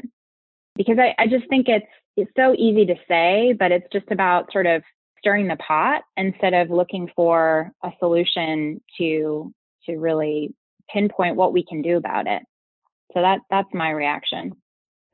Because 0.76 0.98
I, 0.98 1.14
I 1.18 1.26
just 1.26 1.48
think 1.48 1.68
it's 1.68 1.86
it's 2.16 2.30
so 2.36 2.54
easy 2.56 2.86
to 2.86 2.94
say, 3.08 3.54
but 3.58 3.72
it's 3.72 3.86
just 3.92 4.10
about 4.10 4.52
sort 4.52 4.66
of 4.66 4.82
stirring 5.18 5.48
the 5.48 5.56
pot 5.56 6.02
instead 6.16 6.54
of 6.54 6.70
looking 6.70 7.10
for 7.14 7.72
a 7.82 7.90
solution 7.98 8.80
to 8.98 9.52
to 9.86 9.96
really 9.96 10.54
pinpoint 10.90 11.36
what 11.36 11.52
we 11.52 11.64
can 11.64 11.82
do 11.82 11.96
about 11.96 12.26
it. 12.26 12.42
So 13.12 13.22
that 13.22 13.40
that's 13.50 13.68
my 13.72 13.90
reaction. 13.90 14.52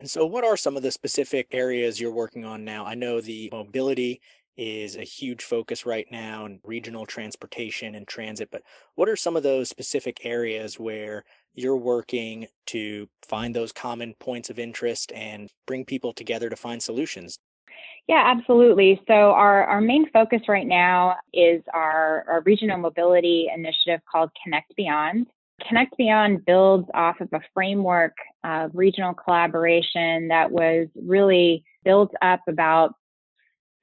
And 0.00 0.08
so 0.08 0.24
what 0.24 0.44
are 0.44 0.56
some 0.56 0.78
of 0.78 0.82
the 0.82 0.90
specific 0.90 1.48
areas 1.52 2.00
you're 2.00 2.12
working 2.12 2.44
on 2.44 2.64
now? 2.64 2.86
I 2.86 2.94
know 2.94 3.20
the 3.20 3.50
mobility 3.52 4.22
is 4.60 4.94
a 4.94 5.04
huge 5.04 5.42
focus 5.42 5.86
right 5.86 6.06
now 6.10 6.44
in 6.44 6.60
regional 6.64 7.06
transportation 7.06 7.94
and 7.94 8.06
transit, 8.06 8.50
but 8.52 8.62
what 8.94 9.08
are 9.08 9.16
some 9.16 9.34
of 9.34 9.42
those 9.42 9.70
specific 9.70 10.18
areas 10.22 10.78
where 10.78 11.24
you're 11.54 11.78
working 11.78 12.46
to 12.66 13.08
find 13.26 13.56
those 13.56 13.72
common 13.72 14.14
points 14.20 14.50
of 14.50 14.58
interest 14.58 15.12
and 15.14 15.48
bring 15.66 15.86
people 15.86 16.12
together 16.12 16.50
to 16.50 16.56
find 16.56 16.82
solutions. 16.82 17.38
Yeah, 18.06 18.22
absolutely. 18.26 19.00
So 19.06 19.14
our, 19.14 19.64
our 19.64 19.80
main 19.80 20.10
focus 20.10 20.42
right 20.46 20.66
now 20.66 21.16
is 21.32 21.62
our, 21.72 22.24
our 22.28 22.42
regional 22.42 22.76
mobility 22.76 23.48
initiative 23.54 24.00
called 24.10 24.30
Connect 24.44 24.76
Beyond. 24.76 25.26
Connect 25.66 25.96
Beyond 25.96 26.44
builds 26.44 26.86
off 26.92 27.20
of 27.20 27.28
a 27.32 27.40
framework 27.54 28.14
of 28.44 28.72
regional 28.74 29.14
collaboration 29.14 30.28
that 30.28 30.50
was 30.50 30.88
really 30.94 31.64
built 31.82 32.12
up 32.20 32.40
about 32.46 32.94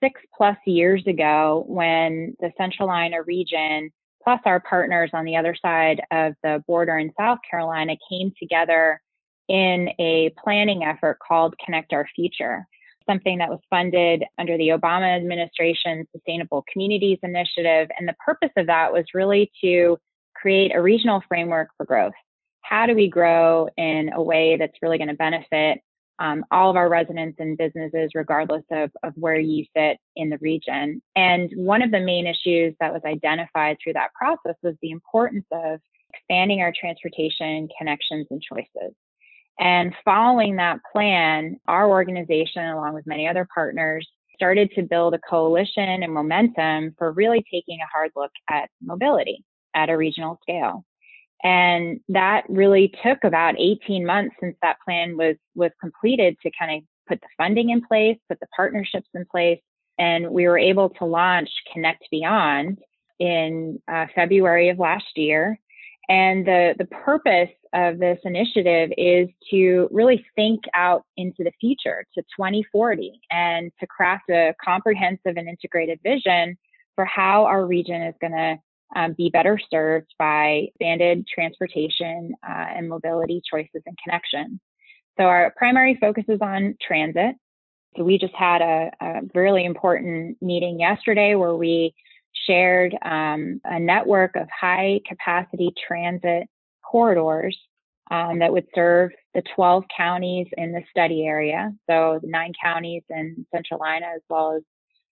six 0.01 0.21
plus 0.35 0.57
years 0.65 1.05
ago 1.07 1.63
when 1.67 2.35
the 2.39 2.51
Central 2.57 2.89
Centralina 2.89 3.25
region 3.25 3.91
plus 4.23 4.39
our 4.45 4.59
partners 4.59 5.09
on 5.13 5.23
the 5.23 5.37
other 5.37 5.55
side 5.61 6.01
of 6.11 6.33
the 6.43 6.61
border 6.67 6.97
in 6.97 7.11
South 7.17 7.39
Carolina 7.49 7.95
came 8.09 8.31
together 8.37 9.01
in 9.47 9.89
a 9.99 10.33
planning 10.43 10.83
effort 10.83 11.17
called 11.25 11.55
Connect 11.63 11.93
Our 11.93 12.05
Future, 12.13 12.67
something 13.09 13.37
that 13.37 13.49
was 13.49 13.59
funded 13.69 14.25
under 14.37 14.57
the 14.57 14.69
Obama 14.69 15.15
administration 15.15 16.05
Sustainable 16.11 16.65
Communities 16.71 17.19
Initiative. 17.23 17.87
And 17.97 18.07
the 18.07 18.15
purpose 18.25 18.51
of 18.57 18.67
that 18.67 18.91
was 18.91 19.05
really 19.13 19.49
to 19.61 19.97
create 20.35 20.75
a 20.75 20.81
regional 20.81 21.23
framework 21.27 21.69
for 21.77 21.85
growth. 21.85 22.13
How 22.61 22.85
do 22.85 22.95
we 22.95 23.07
grow 23.07 23.69
in 23.77 24.11
a 24.13 24.21
way 24.21 24.57
that's 24.57 24.77
really 24.81 24.97
going 24.97 25.07
to 25.07 25.13
benefit 25.13 25.79
um, 26.19 26.43
all 26.51 26.69
of 26.69 26.75
our 26.75 26.89
residents 26.89 27.37
and 27.39 27.57
businesses, 27.57 28.11
regardless 28.15 28.63
of, 28.71 28.91
of 29.03 29.13
where 29.15 29.39
you 29.39 29.65
sit 29.75 29.97
in 30.15 30.29
the 30.29 30.37
region. 30.39 31.01
And 31.15 31.51
one 31.55 31.81
of 31.81 31.91
the 31.91 31.99
main 31.99 32.27
issues 32.27 32.75
that 32.79 32.93
was 32.93 33.01
identified 33.05 33.77
through 33.83 33.93
that 33.93 34.13
process 34.13 34.55
was 34.63 34.75
the 34.81 34.91
importance 34.91 35.45
of 35.51 35.79
expanding 36.13 36.61
our 36.61 36.73
transportation 36.77 37.67
connections 37.77 38.27
and 38.31 38.41
choices. 38.41 38.93
And 39.59 39.93
following 40.05 40.55
that 40.57 40.79
plan, 40.91 41.59
our 41.67 41.89
organization, 41.89 42.65
along 42.65 42.93
with 42.93 43.07
many 43.07 43.27
other 43.27 43.47
partners, 43.53 44.07
started 44.35 44.71
to 44.75 44.83
build 44.83 45.15
a 45.15 45.19
coalition 45.19 45.83
and 45.83 46.13
momentum 46.13 46.93
for 46.97 47.11
really 47.11 47.43
taking 47.51 47.79
a 47.81 47.91
hard 47.91 48.11
look 48.15 48.31
at 48.49 48.69
mobility 48.81 49.43
at 49.75 49.89
a 49.89 49.97
regional 49.97 50.37
scale. 50.43 50.85
And 51.43 51.99
that 52.09 52.43
really 52.49 52.93
took 53.03 53.23
about 53.23 53.55
18 53.59 54.05
months 54.05 54.35
since 54.39 54.55
that 54.61 54.77
plan 54.83 55.17
was, 55.17 55.35
was 55.55 55.71
completed 55.79 56.35
to 56.41 56.51
kind 56.57 56.77
of 56.77 56.83
put 57.07 57.21
the 57.21 57.27
funding 57.37 57.69
in 57.69 57.81
place, 57.81 58.17
put 58.27 58.39
the 58.39 58.47
partnerships 58.55 59.07
in 59.13 59.25
place. 59.29 59.59
And 59.99 60.29
we 60.29 60.47
were 60.47 60.57
able 60.57 60.89
to 60.91 61.05
launch 61.05 61.49
Connect 61.73 62.03
Beyond 62.11 62.79
in 63.19 63.81
uh, 63.91 64.07
February 64.13 64.69
of 64.69 64.79
last 64.79 65.05
year. 65.15 65.59
And 66.09 66.45
the, 66.45 66.73
the 66.77 66.85
purpose 66.85 67.49
of 67.73 67.99
this 67.99 68.19
initiative 68.23 68.91
is 68.97 69.27
to 69.51 69.89
really 69.91 70.25
think 70.35 70.61
out 70.73 71.03
into 71.17 71.43
the 71.43 71.51
future 71.59 72.05
to 72.15 72.21
2040 72.21 73.19
and 73.29 73.71
to 73.79 73.87
craft 73.87 74.29
a 74.29 74.53
comprehensive 74.63 75.35
and 75.35 75.49
integrated 75.49 75.99
vision 76.03 76.57
for 76.95 77.03
how 77.05 77.45
our 77.45 77.65
region 77.65 78.01
is 78.01 78.15
going 78.21 78.33
to 78.33 78.57
um, 78.95 79.13
be 79.13 79.29
better 79.29 79.59
served 79.69 80.13
by 80.17 80.67
expanded 80.67 81.27
transportation 81.27 82.33
uh, 82.47 82.65
and 82.75 82.89
mobility 82.89 83.41
choices 83.49 83.81
and 83.85 83.97
connections. 84.03 84.59
So 85.17 85.25
our 85.25 85.53
primary 85.57 85.97
focus 85.99 86.25
is 86.27 86.39
on 86.41 86.75
transit. 86.85 87.35
So 87.95 88.03
we 88.03 88.17
just 88.17 88.35
had 88.35 88.61
a, 88.61 88.91
a 89.01 89.21
really 89.33 89.65
important 89.65 90.37
meeting 90.41 90.79
yesterday 90.79 91.35
where 91.35 91.55
we 91.55 91.93
shared 92.45 92.95
um, 93.03 93.59
a 93.65 93.79
network 93.79 94.35
of 94.35 94.47
high 94.49 95.01
capacity 95.07 95.73
transit 95.87 96.47
corridors 96.83 97.57
um, 98.11 98.39
that 98.39 98.53
would 98.53 98.67
serve 98.73 99.11
the 99.33 99.41
12 99.55 99.83
counties 99.95 100.47
in 100.55 100.71
the 100.71 100.83
study 100.89 101.25
area. 101.25 101.71
So 101.89 102.19
the 102.21 102.29
nine 102.29 102.53
counties 102.63 103.03
in 103.09 103.45
Centralina 103.53 104.15
as 104.15 104.21
well 104.29 104.55
as 104.55 104.61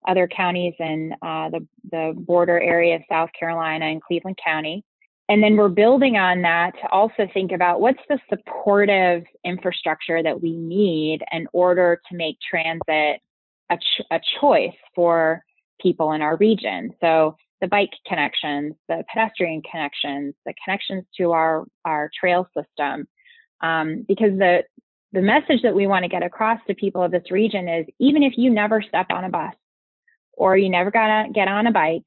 other 0.08 0.28
counties 0.28 0.74
in 0.80 1.14
uh, 1.22 1.50
the, 1.50 1.68
the 1.92 2.14
border 2.16 2.60
area 2.60 2.96
of 2.96 3.02
South 3.10 3.30
Carolina 3.38 3.86
and 3.86 4.02
Cleveland 4.02 4.38
County. 4.44 4.84
And 5.30 5.42
then 5.42 5.56
we're 5.56 5.70
building 5.70 6.18
on 6.18 6.42
that 6.42 6.74
to 6.82 6.90
also 6.90 7.28
think 7.34 7.52
about 7.52 7.80
what's 7.80 8.02
the 8.10 8.20
supportive 8.30 9.24
infrastructure 9.46 10.22
that 10.22 10.42
we 10.42 10.52
need 10.56 11.22
in 11.32 11.48
order 11.54 12.02
to 12.10 12.18
make 12.18 12.38
transit 12.50 13.22
a, 13.70 13.78
ch- 13.78 14.06
a 14.12 14.20
choice 14.42 14.76
for 14.94 15.42
people 15.82 16.12
in 16.12 16.22
our 16.22 16.36
region. 16.36 16.92
So 17.00 17.38
the 17.62 17.68
bike 17.68 17.92
connections, 18.06 18.74
the 18.90 19.04
pedestrian 19.14 19.62
connections, 19.70 20.34
the 20.46 20.54
connections 20.66 21.06
to 21.18 21.32
our, 21.32 21.66
our 21.86 22.10
trail 22.20 22.48
system. 22.58 23.08
Um, 23.62 24.04
because 24.08 24.38
the, 24.38 24.64
the 25.14 25.22
message 25.22 25.62
that 25.62 25.76
we 25.76 25.88
want 25.88 26.04
to 26.04 26.10
get 26.10 26.24
across 26.24 26.60
to 26.68 26.74
people 26.74 27.04
of 27.04 27.12
this 27.12 27.32
region 27.32 27.70
is 27.70 27.86
even 28.00 28.24
if 28.24 28.34
you 28.38 28.50
never 28.50 28.82
step 28.82 29.06
on 29.12 29.24
a 29.24 29.30
bus, 29.30 29.54
or 30.42 30.58
you 30.58 30.72
never 30.72 30.90
got 30.90 31.06
to 31.06 31.32
get 31.32 31.48
on 31.48 31.68
a 31.68 31.72
bike, 31.72 32.02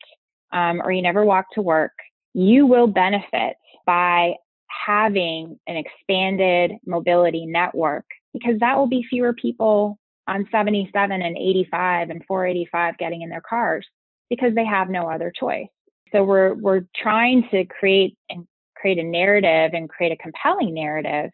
um, 0.52 0.82
or 0.82 0.90
you 0.90 1.02
never 1.02 1.24
walk 1.24 1.46
to 1.52 1.62
work, 1.62 1.92
you 2.32 2.66
will 2.66 2.88
benefit 2.88 3.54
by 3.86 4.34
having 4.66 5.56
an 5.68 5.76
expanded 5.76 6.72
mobility 6.84 7.46
network 7.46 8.04
because 8.32 8.58
that 8.58 8.76
will 8.76 8.88
be 8.88 9.06
fewer 9.08 9.32
people 9.34 10.00
on 10.26 10.48
77 10.50 11.22
and 11.22 11.36
85 11.36 12.10
and 12.10 12.24
485 12.26 12.98
getting 12.98 13.22
in 13.22 13.30
their 13.30 13.40
cars 13.40 13.86
because 14.28 14.52
they 14.56 14.64
have 14.64 14.90
no 14.90 15.08
other 15.08 15.32
choice. 15.38 15.68
So 16.10 16.24
we're 16.24 16.54
we're 16.54 16.86
trying 16.96 17.46
to 17.52 17.64
create 17.66 18.18
and 18.28 18.48
create 18.76 18.98
a 18.98 19.04
narrative 19.04 19.74
and 19.74 19.88
create 19.88 20.10
a 20.10 20.16
compelling 20.16 20.74
narrative 20.74 21.30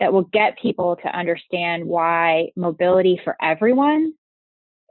that 0.00 0.12
will 0.12 0.24
get 0.24 0.58
people 0.58 0.96
to 0.96 1.16
understand 1.16 1.84
why 1.84 2.48
mobility 2.56 3.20
for 3.22 3.36
everyone 3.40 4.14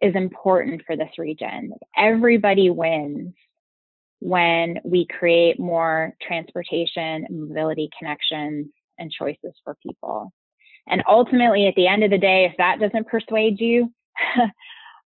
is 0.02 0.16
important 0.16 0.82
for 0.86 0.96
this 0.96 1.12
region. 1.18 1.74
Everybody 1.98 2.70
wins 2.70 3.34
when 4.20 4.80
we 4.84 5.08
create 5.08 5.60
more 5.60 6.14
transportation 6.22 7.26
mobility 7.30 7.90
connections 7.98 8.68
and 8.98 9.12
choices 9.12 9.54
for 9.64 9.78
people. 9.82 10.34
And 10.88 11.04
ultimately, 11.08 11.68
at 11.68 11.76
the 11.76 11.88
end 11.88 12.04
of 12.04 12.12
the 12.12 12.18
day, 12.18 12.46
if 12.46 12.58
that 12.58 12.80
doesn't 12.80 13.08
persuade 13.08 13.60
you, 13.60 13.94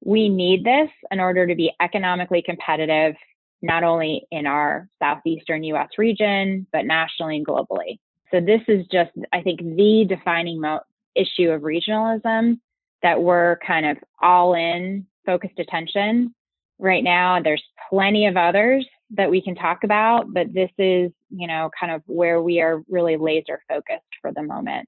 we 0.01 0.29
need 0.29 0.63
this 0.63 0.89
in 1.11 1.19
order 1.19 1.47
to 1.47 1.55
be 1.55 1.71
economically 1.81 2.41
competitive, 2.41 3.15
not 3.61 3.83
only 3.83 4.25
in 4.31 4.45
our 4.45 4.87
southeastern 4.99 5.63
US 5.63 5.89
region, 5.97 6.67
but 6.71 6.85
nationally 6.85 7.37
and 7.37 7.47
globally. 7.47 7.99
So, 8.31 8.39
this 8.39 8.61
is 8.67 8.85
just, 8.91 9.11
I 9.31 9.41
think, 9.41 9.59
the 9.59 10.05
defining 10.07 10.61
mo- 10.61 10.81
issue 11.15 11.49
of 11.49 11.61
regionalism 11.61 12.59
that 13.03 13.21
we're 13.21 13.57
kind 13.65 13.85
of 13.85 13.97
all 14.21 14.55
in 14.55 15.05
focused 15.25 15.59
attention. 15.59 16.33
Right 16.79 17.03
now, 17.03 17.41
there's 17.41 17.63
plenty 17.89 18.25
of 18.25 18.35
others 18.35 18.85
that 19.11 19.29
we 19.29 19.41
can 19.41 19.55
talk 19.55 19.83
about, 19.83 20.33
but 20.33 20.53
this 20.53 20.71
is, 20.77 21.11
you 21.29 21.47
know, 21.47 21.69
kind 21.79 21.91
of 21.91 22.01
where 22.07 22.41
we 22.41 22.61
are 22.61 22.81
really 22.89 23.15
laser 23.15 23.61
focused 23.69 24.01
for 24.21 24.31
the 24.31 24.41
moment. 24.41 24.87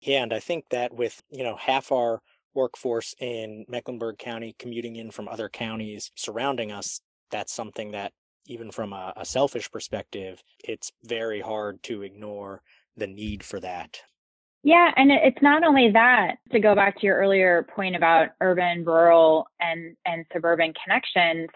Yeah, 0.00 0.24
and 0.24 0.32
I 0.32 0.40
think 0.40 0.64
that 0.70 0.92
with, 0.92 1.22
you 1.30 1.44
know, 1.44 1.56
half 1.56 1.92
our 1.92 2.20
workforce 2.54 3.14
in 3.20 3.64
Mecklenburg 3.68 4.18
County 4.18 4.54
commuting 4.58 4.96
in 4.96 5.10
from 5.10 5.28
other 5.28 5.48
counties 5.48 6.10
surrounding 6.16 6.72
us, 6.72 7.00
that's 7.30 7.52
something 7.52 7.92
that 7.92 8.12
even 8.46 8.70
from 8.72 8.92
a, 8.92 9.12
a 9.16 9.24
selfish 9.24 9.70
perspective, 9.70 10.42
it's 10.64 10.90
very 11.04 11.40
hard 11.40 11.82
to 11.84 12.02
ignore 12.02 12.62
the 12.96 13.06
need 13.06 13.44
for 13.44 13.60
that. 13.60 14.00
Yeah, 14.64 14.92
and 14.96 15.10
it's 15.10 15.42
not 15.42 15.64
only 15.64 15.90
that. 15.92 16.36
To 16.52 16.60
go 16.60 16.74
back 16.74 16.98
to 17.00 17.06
your 17.06 17.16
earlier 17.18 17.64
point 17.74 17.96
about 17.96 18.28
urban, 18.40 18.84
rural, 18.84 19.48
and 19.60 19.96
and 20.06 20.24
suburban 20.32 20.72
connections, 20.84 21.48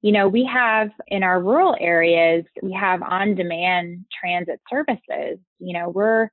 you 0.00 0.12
know, 0.12 0.28
we 0.28 0.44
have 0.44 0.90
in 1.08 1.22
our 1.24 1.40
rural 1.42 1.76
areas, 1.80 2.44
we 2.62 2.72
have 2.72 3.02
on-demand 3.02 4.04
transit 4.18 4.60
services. 4.70 5.38
You 5.58 5.72
know, 5.78 5.88
we're 5.88 6.28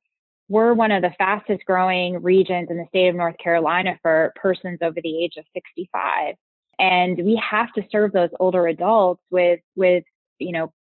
we're 0.50 0.74
one 0.74 0.92
of 0.92 1.02
the 1.02 1.12
fastest 1.18 1.66
growing 1.66 2.22
regions 2.22 2.70
in 2.72 2.78
the 2.78 2.86
state 2.90 3.08
of 3.10 3.16
North 3.16 3.38
Carolina 3.44 3.98
for 4.04 4.34
persons 4.36 4.80
over 4.82 5.00
the 5.02 5.24
age 5.24 5.34
of 5.38 5.46
65. 5.54 6.36
And 6.80 7.18
we 7.18 7.42
have 7.50 7.72
to 7.74 7.84
serve 7.92 8.12
those 8.14 8.30
older 8.40 8.68
adults 8.68 9.22
with 9.32 9.62
with, 9.76 10.04
you 10.40 10.52
know, 10.52 10.72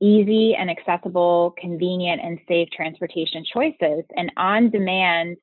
easy 0.00 0.54
and 0.54 0.70
accessible, 0.70 1.54
convenient 1.58 2.20
and 2.22 2.38
safe 2.46 2.68
transportation 2.70 3.44
choices. 3.44 4.04
And 4.16 4.30
on-demand 4.36 5.36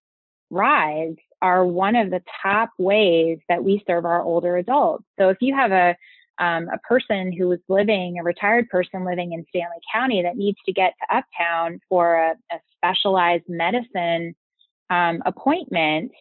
rides 0.49 1.17
are 1.41 1.65
one 1.65 1.95
of 1.95 2.09
the 2.09 2.21
top 2.41 2.69
ways 2.77 3.39
that 3.49 3.63
we 3.63 3.83
serve 3.85 4.05
our 4.05 4.21
older 4.21 4.57
adults. 4.57 5.03
So 5.19 5.29
if 5.29 5.37
you 5.41 5.55
have 5.55 5.71
a 5.71 5.95
um, 6.39 6.67
a 6.73 6.79
person 6.79 7.31
who 7.31 7.51
is 7.51 7.59
living, 7.69 8.17
a 8.17 8.23
retired 8.23 8.67
person 8.69 9.05
living 9.05 9.33
in 9.33 9.45
Stanly 9.53 9.79
County 9.93 10.23
that 10.23 10.35
needs 10.35 10.57
to 10.65 10.73
get 10.73 10.93
to 10.99 11.17
Uptown 11.17 11.79
for 11.87 12.15
a, 12.15 12.31
a 12.51 12.59
specialized 12.75 13.43
medicine 13.47 14.33
um, 14.89 15.21
appointment, 15.27 16.11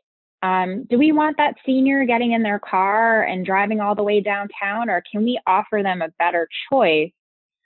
um, 0.42 0.84
do 0.90 0.98
we 0.98 1.12
want 1.12 1.38
that 1.38 1.54
senior 1.64 2.04
getting 2.04 2.32
in 2.32 2.42
their 2.42 2.58
car 2.58 3.22
and 3.22 3.46
driving 3.46 3.80
all 3.80 3.94
the 3.94 4.02
way 4.02 4.20
downtown, 4.20 4.90
or 4.90 5.02
can 5.10 5.24
we 5.24 5.40
offer 5.46 5.82
them 5.82 6.02
a 6.02 6.12
better 6.18 6.46
choice? 6.70 7.12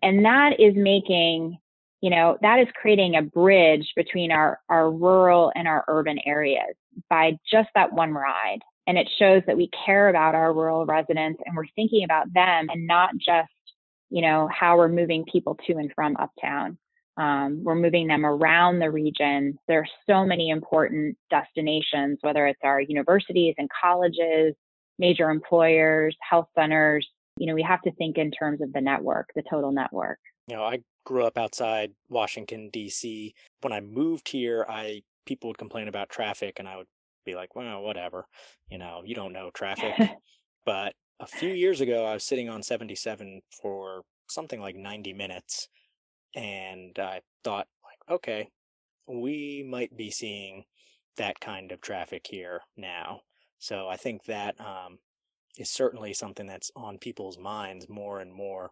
And 0.02 0.24
that 0.24 0.60
is 0.60 0.74
making, 0.76 1.58
you 2.00 2.10
know, 2.10 2.38
that 2.42 2.58
is 2.58 2.68
creating 2.80 3.16
a 3.16 3.22
bridge 3.22 3.92
between 3.96 4.30
our, 4.30 4.60
our 4.68 4.90
rural 4.90 5.52
and 5.54 5.66
our 5.66 5.84
urban 5.88 6.18
areas 6.24 6.74
by 7.08 7.32
just 7.50 7.68
that 7.74 7.92
one 7.92 8.12
ride. 8.12 8.60
And 8.86 8.96
it 8.96 9.08
shows 9.18 9.42
that 9.46 9.56
we 9.56 9.68
care 9.84 10.08
about 10.08 10.34
our 10.34 10.52
rural 10.52 10.86
residents 10.86 11.42
and 11.44 11.56
we're 11.56 11.66
thinking 11.74 12.04
about 12.04 12.32
them 12.32 12.68
and 12.70 12.86
not 12.86 13.10
just, 13.14 13.50
you 14.10 14.22
know, 14.22 14.48
how 14.52 14.76
we're 14.76 14.88
moving 14.88 15.24
people 15.30 15.58
to 15.66 15.72
and 15.74 15.90
from 15.94 16.16
uptown. 16.18 16.78
Um, 17.16 17.64
we're 17.64 17.74
moving 17.74 18.06
them 18.06 18.26
around 18.26 18.78
the 18.78 18.90
region. 18.90 19.58
There 19.66 19.80
are 19.80 19.88
so 20.06 20.24
many 20.24 20.50
important 20.50 21.16
destinations, 21.30 22.18
whether 22.20 22.46
it's 22.46 22.60
our 22.62 22.80
universities 22.80 23.54
and 23.58 23.68
colleges, 23.82 24.54
major 24.98 25.30
employers, 25.30 26.14
health 26.20 26.48
centers. 26.54 27.08
You 27.38 27.46
know, 27.46 27.54
we 27.54 27.62
have 27.62 27.82
to 27.82 27.92
think 27.92 28.18
in 28.18 28.30
terms 28.30 28.60
of 28.60 28.72
the 28.72 28.80
network, 28.80 29.30
the 29.34 29.42
total 29.48 29.72
network. 29.72 30.18
You 30.48 30.56
know, 30.56 30.62
I 30.62 30.80
grew 31.04 31.24
up 31.24 31.38
outside 31.38 31.92
Washington 32.08 32.70
D.C. 32.72 33.34
When 33.60 33.72
I 33.72 33.80
moved 33.80 34.28
here, 34.28 34.64
I 34.68 35.02
people 35.26 35.48
would 35.48 35.58
complain 35.58 35.88
about 35.88 36.08
traffic, 36.08 36.58
and 36.58 36.68
I 36.68 36.76
would 36.76 36.86
be 37.24 37.34
like, 37.34 37.54
well, 37.54 37.82
whatever, 37.82 38.26
you 38.70 38.78
know, 38.78 39.02
you 39.04 39.14
don't 39.14 39.32
know 39.32 39.50
traffic. 39.52 39.94
but 40.64 40.94
a 41.20 41.26
few 41.26 41.50
years 41.50 41.80
ago, 41.80 42.04
I 42.06 42.14
was 42.14 42.24
sitting 42.24 42.48
on 42.48 42.62
77 42.62 43.40
for 43.60 44.02
something 44.28 44.60
like 44.60 44.76
90 44.76 45.12
minutes, 45.12 45.68
and 46.34 46.96
I 46.98 47.20
thought, 47.44 47.66
like, 47.84 48.16
okay, 48.16 48.48
we 49.06 49.66
might 49.68 49.96
be 49.96 50.10
seeing 50.10 50.64
that 51.16 51.40
kind 51.40 51.72
of 51.72 51.80
traffic 51.80 52.26
here 52.28 52.60
now. 52.76 53.20
So 53.58 53.88
I 53.88 53.96
think 53.96 54.24
that 54.24 54.58
um, 54.60 54.98
is 55.58 55.70
certainly 55.70 56.12
something 56.12 56.46
that's 56.46 56.70
on 56.76 56.98
people's 56.98 57.38
minds 57.38 57.88
more 57.88 58.20
and 58.20 58.32
more 58.32 58.70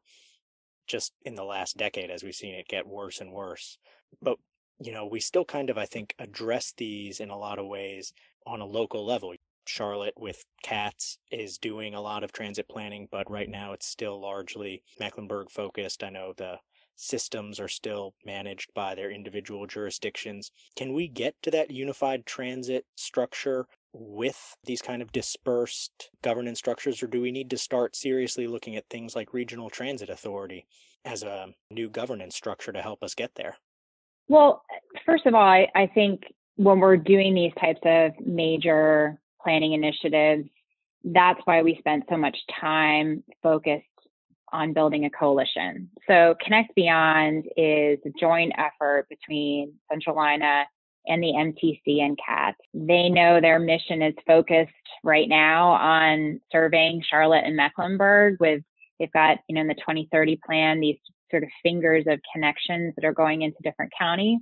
just 0.86 1.12
in 1.22 1.34
the 1.34 1.44
last 1.44 1.76
decade 1.76 2.10
as 2.10 2.22
we've 2.22 2.34
seen 2.34 2.54
it 2.54 2.68
get 2.68 2.86
worse 2.86 3.20
and 3.20 3.32
worse. 3.32 3.78
But, 4.20 4.36
you 4.78 4.92
know, 4.92 5.06
we 5.06 5.20
still 5.20 5.44
kind 5.44 5.70
of, 5.70 5.78
I 5.78 5.86
think, 5.86 6.14
address 6.18 6.74
these 6.76 7.20
in 7.20 7.30
a 7.30 7.38
lot 7.38 7.58
of 7.58 7.66
ways 7.66 8.12
on 8.46 8.60
a 8.60 8.66
local 8.66 9.04
level. 9.04 9.34
Charlotte 9.66 10.14
with 10.18 10.44
CATS 10.62 11.18
is 11.30 11.56
doing 11.56 11.94
a 11.94 12.02
lot 12.02 12.22
of 12.22 12.32
transit 12.32 12.68
planning, 12.68 13.08
but 13.10 13.30
right 13.30 13.48
now 13.48 13.72
it's 13.72 13.86
still 13.86 14.20
largely 14.20 14.82
Mecklenburg 15.00 15.50
focused. 15.50 16.04
I 16.04 16.10
know 16.10 16.34
the 16.36 16.58
systems 16.96 17.58
are 17.58 17.68
still 17.68 18.14
managed 18.26 18.72
by 18.74 18.94
their 18.94 19.10
individual 19.10 19.66
jurisdictions. 19.66 20.52
Can 20.76 20.92
we 20.92 21.08
get 21.08 21.34
to 21.42 21.50
that 21.50 21.70
unified 21.70 22.26
transit 22.26 22.84
structure 22.94 23.66
with 23.94 24.56
these 24.64 24.82
kind 24.82 25.00
of 25.00 25.12
dispersed 25.12 26.10
governance 26.22 26.58
structures, 26.58 27.02
or 27.02 27.06
do 27.06 27.20
we 27.20 27.30
need 27.30 27.48
to 27.50 27.58
start 27.58 27.96
seriously 27.96 28.46
looking 28.46 28.76
at 28.76 28.88
things 28.90 29.14
like 29.14 29.32
regional 29.32 29.70
transit 29.70 30.10
authority 30.10 30.66
as 31.04 31.22
a 31.22 31.46
new 31.70 31.88
governance 31.88 32.34
structure 32.34 32.72
to 32.72 32.82
help 32.82 33.02
us 33.02 33.14
get 33.14 33.30
there? 33.36 33.56
Well, 34.28 34.64
first 35.06 35.26
of 35.26 35.34
all, 35.34 35.46
I, 35.46 35.68
I 35.74 35.86
think 35.86 36.24
when 36.56 36.80
we're 36.80 36.96
doing 36.96 37.34
these 37.34 37.52
types 37.60 37.80
of 37.84 38.12
major 38.26 39.20
planning 39.42 39.74
initiatives, 39.74 40.48
that's 41.04 41.40
why 41.44 41.62
we 41.62 41.76
spent 41.78 42.04
so 42.08 42.16
much 42.16 42.36
time 42.60 43.22
focused 43.42 43.84
on 44.52 44.72
building 44.72 45.04
a 45.04 45.10
coalition. 45.10 45.90
So 46.06 46.34
Connect 46.42 46.74
Beyond 46.74 47.44
is 47.56 47.98
a 48.06 48.10
joint 48.18 48.52
effort 48.56 49.06
between 49.08 49.74
Centralina 49.92 50.64
and 51.06 51.22
the 51.22 51.32
MTC 51.32 52.00
and 52.00 52.18
CAT. 52.24 52.54
They 52.72 53.08
know 53.08 53.40
their 53.40 53.58
mission 53.58 54.02
is 54.02 54.14
focused 54.26 54.72
right 55.02 55.28
now 55.28 55.72
on 55.72 56.40
serving 56.50 57.02
Charlotte 57.08 57.44
and 57.44 57.56
Mecklenburg 57.56 58.36
with 58.40 58.62
they've 58.98 59.12
got, 59.12 59.38
you 59.48 59.54
know, 59.54 59.60
in 59.60 59.68
the 59.68 59.74
2030 59.74 60.40
plan, 60.46 60.80
these 60.80 60.98
sort 61.30 61.42
of 61.42 61.48
fingers 61.62 62.04
of 62.06 62.20
connections 62.32 62.94
that 62.96 63.04
are 63.04 63.12
going 63.12 63.42
into 63.42 63.58
different 63.62 63.92
counties. 63.98 64.38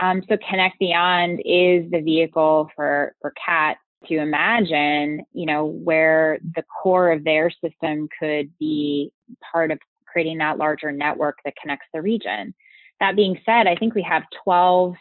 Um, 0.00 0.22
so 0.28 0.36
Connect 0.48 0.78
Beyond 0.78 1.40
is 1.40 1.90
the 1.90 2.00
vehicle 2.02 2.68
for, 2.74 3.14
for 3.20 3.32
CAT 3.44 3.76
to 4.08 4.18
imagine, 4.18 5.24
you 5.32 5.46
know, 5.46 5.64
where 5.64 6.38
the 6.54 6.64
core 6.82 7.12
of 7.12 7.24
their 7.24 7.50
system 7.50 8.08
could 8.18 8.50
be 8.58 9.12
part 9.52 9.70
of 9.70 9.78
creating 10.06 10.38
that 10.38 10.58
larger 10.58 10.92
network 10.92 11.38
that 11.44 11.54
connects 11.60 11.86
the 11.92 12.02
region. 12.02 12.54
That 13.00 13.16
being 13.16 13.38
said, 13.44 13.66
I 13.66 13.76
think 13.76 13.94
we 13.94 14.02
have 14.02 14.22
12, 14.44 14.94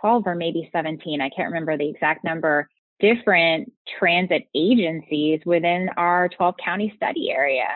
12 0.00 0.26
or 0.26 0.34
maybe 0.34 0.68
17, 0.72 1.20
I 1.20 1.30
can't 1.30 1.48
remember 1.48 1.76
the 1.76 1.88
exact 1.88 2.24
number, 2.24 2.68
different 3.00 3.72
transit 3.98 4.44
agencies 4.54 5.40
within 5.44 5.88
our 5.96 6.28
12 6.28 6.54
county 6.62 6.92
study 6.96 7.30
area. 7.30 7.68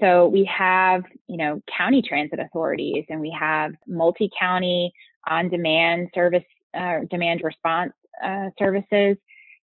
So 0.00 0.28
we 0.28 0.44
have, 0.46 1.04
you 1.28 1.36
know, 1.36 1.60
county 1.76 2.02
transit 2.02 2.38
authorities 2.38 3.04
and 3.10 3.20
we 3.20 3.36
have 3.38 3.72
multi-county 3.86 4.92
on-demand 5.28 6.08
service, 6.14 6.44
uh, 6.74 7.00
demand 7.10 7.42
response 7.44 7.92
uh, 8.24 8.48
services. 8.58 9.18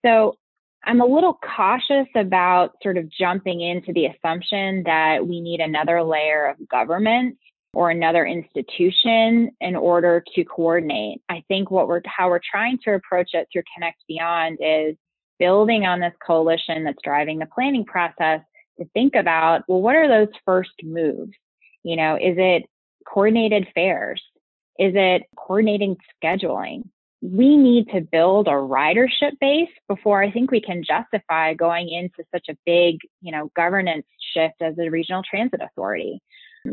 So 0.06 0.38
I'm 0.84 1.02
a 1.02 1.06
little 1.06 1.40
cautious 1.56 2.08
about 2.16 2.76
sort 2.84 2.98
of 2.98 3.10
jumping 3.10 3.62
into 3.62 3.94
the 3.94 4.08
assumption 4.08 4.84
that 4.86 5.26
we 5.26 5.42
need 5.42 5.60
another 5.60 6.04
layer 6.04 6.48
of 6.48 6.68
government 6.70 7.38
or 7.78 7.92
another 7.92 8.26
institution 8.26 9.52
in 9.62 9.76
order 9.76 10.24
to 10.34 10.44
coordinate. 10.44 11.22
I 11.30 11.44
think 11.48 11.70
what 11.70 11.88
we're 11.88 12.02
how 12.08 12.28
we're 12.28 12.40
trying 12.40 12.80
to 12.86 12.96
approach 12.96 13.30
it 13.34 13.48
through 13.54 13.62
Connect 13.76 14.04
Beyond 14.08 14.58
is 14.60 14.96
building 15.38 15.86
on 15.86 16.00
this 16.00 16.16
coalition 16.26 16.84
that's 16.84 16.98
driving 17.04 17.38
the 17.38 17.46
planning 17.46 17.86
process 17.86 18.42
to 18.80 18.86
think 18.96 19.14
about 19.14 19.62
well 19.68 19.80
what 19.80 19.96
are 19.96 20.08
those 20.08 20.34
first 20.44 20.72
moves? 20.82 21.34
You 21.84 21.98
know, 21.98 22.16
is 22.16 22.36
it 22.40 22.64
coordinated 23.08 23.68
fares? 23.76 24.24
Is 24.80 24.94
it 24.96 25.26
coordinating 25.36 25.98
scheduling? 26.20 26.82
We 27.22 27.58
need 27.58 27.90
to 27.90 28.02
build 28.02 28.48
a 28.48 28.52
ridership 28.52 29.38
base 29.40 29.70
before 29.88 30.24
I 30.24 30.32
think 30.32 30.50
we 30.50 30.62
can 30.62 30.84
justify 30.84 31.54
going 31.54 31.90
into 31.90 32.28
such 32.34 32.48
a 32.50 32.58
big, 32.66 32.98
you 33.22 33.32
know, 33.32 33.52
governance 33.56 34.08
shift 34.34 34.64
as 34.64 34.74
a 34.80 34.90
regional 34.90 35.22
transit 35.30 35.62
authority. 35.62 36.24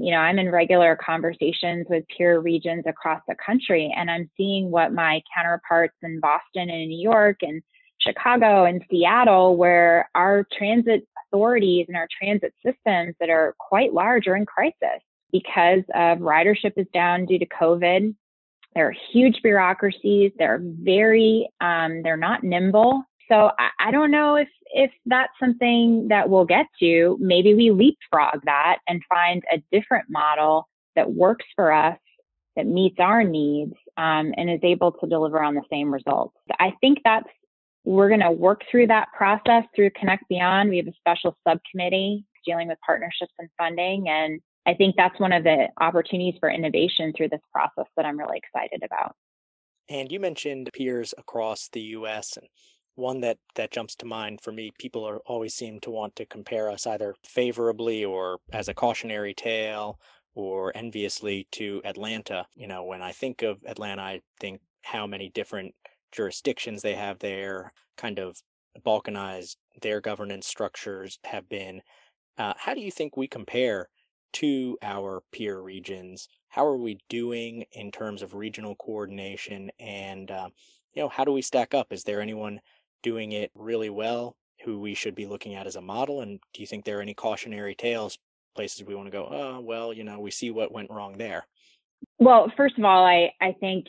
You 0.03 0.11
know, 0.13 0.19
I'm 0.19 0.39
in 0.39 0.51
regular 0.51 0.97
conversations 0.97 1.87
with 1.89 2.05
peer 2.17 2.41
regions 2.41 2.85
across 2.87 3.21
the 3.29 3.37
country, 3.45 3.93
and 3.97 4.11
I'm 4.11 4.31
seeing 4.37 4.71
what 4.71 4.93
my 4.93 5.23
counterparts 5.35 5.97
in 6.03 6.21
Boston 6.21 6.71
and 6.71 6.89
New 6.89 7.01
York 7.01 7.39
and 7.43 7.63
Chicago 8.01 8.65
and 8.65 8.83
Seattle, 8.91 9.57
where 9.57 10.09
our 10.15 10.47
transit 10.57 11.07
authorities 11.27 11.87
and 11.89 11.97
our 11.97 12.09
transit 12.21 12.55
systems 12.65 13.15
that 13.21 13.31
are 13.31 13.55
quite 13.59 13.93
large 13.95 14.27
are 14.27 14.37
in 14.37 14.47
crisis 14.47 15.01
because 15.33 15.83
of 15.95 16.19
ridership 16.19 16.73
is 16.77 16.87
down 16.93 17.27
due 17.27 17.39
to 17.39 17.47
COVID. 17.47 18.15
They're 18.75 18.95
huge 19.13 19.41
bureaucracies. 19.43 20.33
They're 20.39 20.61
very, 20.63 21.49
um, 21.61 22.03
they're 22.03 22.17
not 22.17 22.45
nimble. 22.45 23.05
So 23.31 23.51
I, 23.59 23.89
I 23.89 23.91
don't 23.91 24.11
know 24.11 24.37
if 24.37 24.49
if 24.67 24.91
that's 25.07 25.33
something 25.39 26.09
that 26.09 26.29
we'll 26.29 26.45
get 26.45 26.67
to. 26.81 27.17
Maybe 27.21 27.55
we 27.55 27.71
leapfrog 27.71 28.45
that 28.45 28.79
and 28.89 29.01
find 29.09 29.43
a 29.53 29.63
different 29.71 30.07
model 30.09 30.69
that 30.97 31.13
works 31.13 31.45
for 31.55 31.73
us, 31.73 31.99
that 32.57 32.67
meets 32.67 32.97
our 32.99 33.23
needs, 33.23 33.75
um, 33.97 34.33
and 34.37 34.51
is 34.51 34.61
able 34.63 34.93
to 34.93 35.07
deliver 35.07 35.43
on 35.43 35.55
the 35.55 35.63
same 35.71 35.93
results. 35.93 36.37
I 36.59 36.73
think 36.81 36.99
that's 37.05 37.29
we're 37.85 38.09
going 38.09 38.21
to 38.21 38.31
work 38.31 38.63
through 38.71 38.87
that 38.87 39.09
process 39.17 39.65
through 39.77 39.91
Connect 39.91 40.27
Beyond. 40.29 40.71
We 40.71 40.79
have 40.79 40.87
a 40.87 40.95
special 40.99 41.37
subcommittee 41.47 42.25
dealing 42.47 42.69
with 42.69 42.79
partnerships 42.85 43.33
and 43.39 43.49
funding, 43.59 44.09
and 44.09 44.41
I 44.67 44.75
think 44.75 44.95
that's 44.97 45.19
one 45.21 45.33
of 45.33 45.45
the 45.45 45.69
opportunities 45.81 46.35
for 46.41 46.51
innovation 46.51 47.13
through 47.17 47.29
this 47.29 47.41
process 47.53 47.87
that 47.97 48.07
I'm 48.07 48.19
really 48.19 48.39
excited 48.39 48.83
about. 48.83 49.15
And 49.89 50.11
you 50.11 50.19
mentioned 50.19 50.71
peers 50.73 51.13
across 51.19 51.69
the 51.69 51.81
US 51.81 52.39
and 52.39 52.49
one 52.97 53.21
that 53.21 53.39
that 53.55 53.73
jumps 53.73 53.95
to 53.97 54.07
mind 54.07 54.41
for 54.41 54.53
me 54.53 54.71
people 54.79 55.05
are 55.05 55.19
always 55.27 55.55
seem 55.55 55.81
to 55.81 55.91
want 55.91 56.15
to 56.15 56.27
compare 56.27 56.71
us 56.71 56.87
either 56.87 57.15
favorably 57.25 58.05
or 58.05 58.39
as 58.53 58.69
a 58.69 58.75
cautionary 58.75 59.35
tale 59.35 59.99
or 60.35 60.73
enviously 60.77 61.47
to 61.51 61.81
Atlanta 61.85 62.47
you 62.55 62.67
know 62.67 62.85
when 62.85 63.03
i 63.03 63.11
think 63.11 63.43
of 63.43 63.59
Atlanta 63.67 64.03
i 64.03 64.21
think 64.41 64.61
how 64.83 65.07
many 65.07 65.29
different 65.31 65.75
jurisdictions 66.13 66.83
they 66.83 66.95
have 66.95 67.19
there 67.19 67.73
kind 67.97 68.19
of 68.19 68.37
balkanized 68.85 69.57
their 69.83 70.01
governance 70.01 70.47
structures 70.47 71.19
have 71.25 71.49
been. 71.49 71.83
Uh, 72.39 72.55
how 72.57 72.75
do 72.75 72.81
you 72.81 72.91
think 72.91 73.17
we 73.17 73.27
compare 73.27 73.89
to 74.33 74.77
our 74.83 75.23
peer 75.33 75.61
regions? 75.61 76.29
How 76.49 76.67
are 76.67 76.77
we 76.77 76.99
doing 77.09 77.65
in 77.73 77.91
terms 77.91 78.23
of 78.23 78.35
regional 78.35 78.75
coordination? 78.77 79.71
And 79.79 80.31
uh, 80.31 80.49
you 80.95 81.03
know 81.03 81.09
how 81.09 81.25
do 81.25 81.33
we 81.33 81.43
stack 81.43 81.75
up? 81.75 81.93
Is 81.93 82.05
there 82.05 82.21
anyone 82.21 82.61
doing 83.05 83.33
it 83.33 83.53
really 83.55 83.91
well 83.91 84.35
who 84.65 84.81
we 84.81 84.95
should 84.95 85.15
be 85.15 85.27
looking 85.27 85.55
at 85.55 85.67
as 85.67 85.77
a 85.77 85.81
model? 85.81 86.23
And 86.23 86.41
do 86.53 86.61
you 86.61 86.67
think 86.67 86.85
there 86.85 86.99
are 86.99 87.03
any 87.03 87.15
cautionary 87.15 87.75
tales, 87.75 88.19
places 88.57 88.83
we 88.83 88.95
want 88.95 89.07
to 89.07 89.13
go, 89.13 89.29
oh, 89.31 89.61
well, 89.61 89.93
you 89.93 90.03
know, 90.03 90.19
we 90.19 90.31
see 90.31 90.51
what 90.51 90.73
went 90.73 90.91
wrong 90.91 91.17
there? 91.19 91.47
Well, 92.19 92.51
first 92.57 92.79
of 92.79 92.85
all, 92.85 93.05
I, 93.05 93.33
I 93.41 93.55
think, 93.61 93.87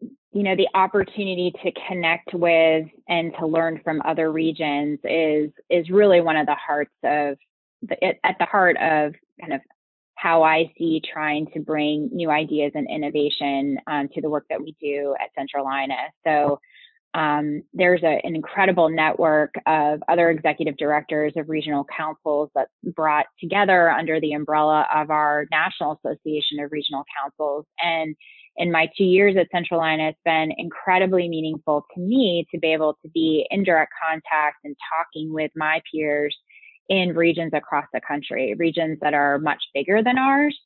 you 0.00 0.42
know, 0.42 0.56
the 0.56 0.68
opportunity 0.74 1.52
to 1.62 1.72
connect 1.86 2.34
with 2.34 2.86
and 3.08 3.32
to 3.38 3.46
learn 3.46 3.80
from 3.84 4.02
other 4.04 4.32
regions 4.32 4.98
is, 5.04 5.50
is 5.70 5.90
really 5.90 6.20
one 6.20 6.36
of 6.36 6.46
the 6.46 6.56
hearts 6.56 6.94
of 7.04 7.36
the, 7.82 8.26
at 8.26 8.36
the 8.38 8.46
heart 8.46 8.76
of 8.78 9.14
kind 9.40 9.52
of 9.52 9.60
how 10.16 10.42
I 10.42 10.72
see 10.78 11.02
trying 11.12 11.48
to 11.52 11.60
bring 11.60 12.08
new 12.12 12.30
ideas 12.30 12.72
and 12.74 12.88
innovation 12.88 13.78
um, 13.86 14.08
to 14.14 14.22
the 14.22 14.30
work 14.30 14.46
that 14.48 14.60
we 14.60 14.74
do 14.80 15.14
at 15.20 15.30
Centralina. 15.38 16.08
So 16.24 16.60
um, 17.14 17.62
there's 17.72 18.02
a, 18.02 18.20
an 18.24 18.34
incredible 18.34 18.88
network 18.88 19.54
of 19.66 20.02
other 20.08 20.30
executive 20.30 20.76
directors 20.76 21.32
of 21.36 21.48
regional 21.48 21.86
councils 21.96 22.50
that's 22.54 22.70
brought 22.94 23.26
together 23.38 23.88
under 23.88 24.20
the 24.20 24.32
umbrella 24.32 24.86
of 24.92 25.10
our 25.10 25.46
National 25.52 25.98
Association 26.04 26.58
of 26.58 26.72
Regional 26.72 27.04
Councils. 27.22 27.66
And 27.78 28.16
in 28.56 28.72
my 28.72 28.88
two 28.98 29.04
years 29.04 29.36
at 29.36 29.46
Centralina, 29.54 30.10
it's 30.10 30.18
been 30.24 30.52
incredibly 30.58 31.28
meaningful 31.28 31.86
to 31.94 32.00
me 32.00 32.46
to 32.52 32.58
be 32.58 32.72
able 32.72 32.98
to 33.02 33.08
be 33.10 33.46
in 33.50 33.62
direct 33.62 33.92
contact 34.04 34.58
and 34.64 34.76
talking 34.92 35.32
with 35.32 35.52
my 35.54 35.80
peers 35.92 36.36
in 36.88 37.14
regions 37.14 37.52
across 37.54 37.86
the 37.92 38.00
country, 38.06 38.54
regions 38.58 38.98
that 39.02 39.14
are 39.14 39.38
much 39.38 39.62
bigger 39.72 40.02
than 40.02 40.18
ours. 40.18 40.58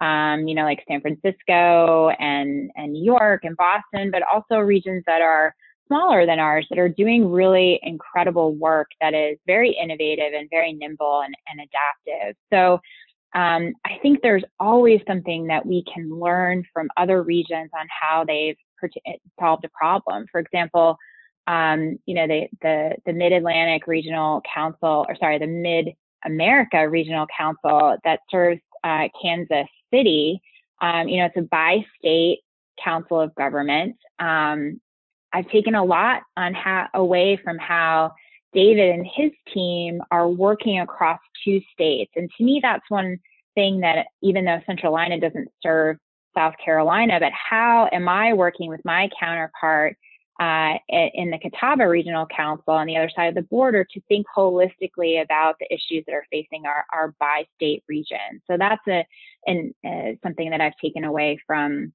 Um, 0.00 0.48
you 0.48 0.54
know, 0.54 0.62
like 0.62 0.82
San 0.88 1.02
Francisco 1.02 2.10
and, 2.18 2.70
and 2.74 2.92
New 2.92 3.04
York 3.04 3.40
and 3.44 3.56
Boston, 3.56 4.10
but 4.10 4.22
also 4.22 4.56
regions 4.58 5.02
that 5.06 5.20
are 5.20 5.54
smaller 5.90 6.24
than 6.24 6.38
ours 6.38 6.66
that 6.70 6.78
are 6.78 6.88
doing 6.88 7.28
really 7.28 7.80
incredible 7.82 8.54
work 8.54 8.88
that 9.00 9.12
is 9.12 9.38
very 9.46 9.76
innovative 9.82 10.32
and 10.32 10.48
very 10.48 10.72
nimble 10.72 11.22
and, 11.24 11.34
and 11.48 11.60
adaptive. 11.60 12.36
So 12.52 12.74
um, 13.34 13.74
I 13.84 13.98
think 14.00 14.20
there's 14.22 14.44
always 14.60 15.00
something 15.06 15.48
that 15.48 15.66
we 15.66 15.84
can 15.92 16.08
learn 16.10 16.64
from 16.72 16.88
other 16.96 17.22
regions 17.22 17.70
on 17.78 17.86
how 17.88 18.24
they've 18.24 18.56
solved 19.38 19.64
a 19.64 19.68
problem. 19.68 20.26
For 20.30 20.40
example, 20.40 20.96
um, 21.46 21.98
you 22.06 22.14
know, 22.14 22.26
the, 22.26 22.46
the, 22.62 22.96
the 23.06 23.12
Mid 23.12 23.32
Atlantic 23.32 23.86
Regional 23.86 24.42
Council, 24.52 25.04
or 25.08 25.16
sorry, 25.16 25.38
the 25.38 25.46
Mid 25.46 25.94
America 26.24 26.88
Regional 26.88 27.26
Council 27.36 27.96
that 28.04 28.20
serves 28.30 28.60
uh, 28.84 29.08
Kansas 29.20 29.66
City. 29.92 30.40
Um, 30.80 31.08
you 31.08 31.18
know, 31.18 31.26
it's 31.26 31.36
a 31.36 31.42
bi 31.42 31.84
state 31.98 32.40
council 32.82 33.20
of 33.20 33.34
government. 33.34 33.96
Um, 34.18 34.80
I've 35.32 35.48
taken 35.50 35.74
a 35.74 35.84
lot 35.84 36.22
on 36.36 36.54
how 36.54 36.88
away 36.94 37.38
from 37.42 37.58
how 37.58 38.12
David 38.52 38.94
and 38.94 39.06
his 39.06 39.30
team 39.54 40.02
are 40.10 40.28
working 40.28 40.80
across 40.80 41.20
two 41.44 41.60
states. 41.72 42.12
And 42.16 42.30
to 42.36 42.44
me, 42.44 42.60
that's 42.62 42.88
one 42.88 43.18
thing 43.54 43.80
that 43.80 44.06
even 44.22 44.44
though 44.44 44.60
Centralina 44.68 45.20
doesn't 45.20 45.48
serve 45.62 45.98
South 46.36 46.54
Carolina, 46.64 47.18
but 47.20 47.32
how 47.32 47.88
am 47.92 48.08
I 48.08 48.32
working 48.32 48.68
with 48.68 48.80
my 48.84 49.08
counterpart 49.18 49.96
uh, 50.40 50.78
in 50.88 51.30
the 51.30 51.38
Catawba 51.38 51.86
Regional 51.86 52.26
Council 52.26 52.72
on 52.72 52.86
the 52.86 52.96
other 52.96 53.10
side 53.14 53.26
of 53.26 53.34
the 53.34 53.42
border 53.42 53.84
to 53.84 54.00
think 54.08 54.26
holistically 54.34 55.22
about 55.22 55.56
the 55.60 55.66
issues 55.72 56.02
that 56.06 56.14
are 56.14 56.24
facing 56.30 56.64
our, 56.64 56.86
our 56.92 57.14
bi-state 57.20 57.84
region. 57.88 58.40
So 58.50 58.56
that's 58.56 58.80
a 58.88 59.04
and 59.46 59.74
uh, 59.84 60.16
something 60.22 60.50
that 60.50 60.62
I've 60.62 60.76
taken 60.82 61.04
away 61.04 61.38
from 61.46 61.92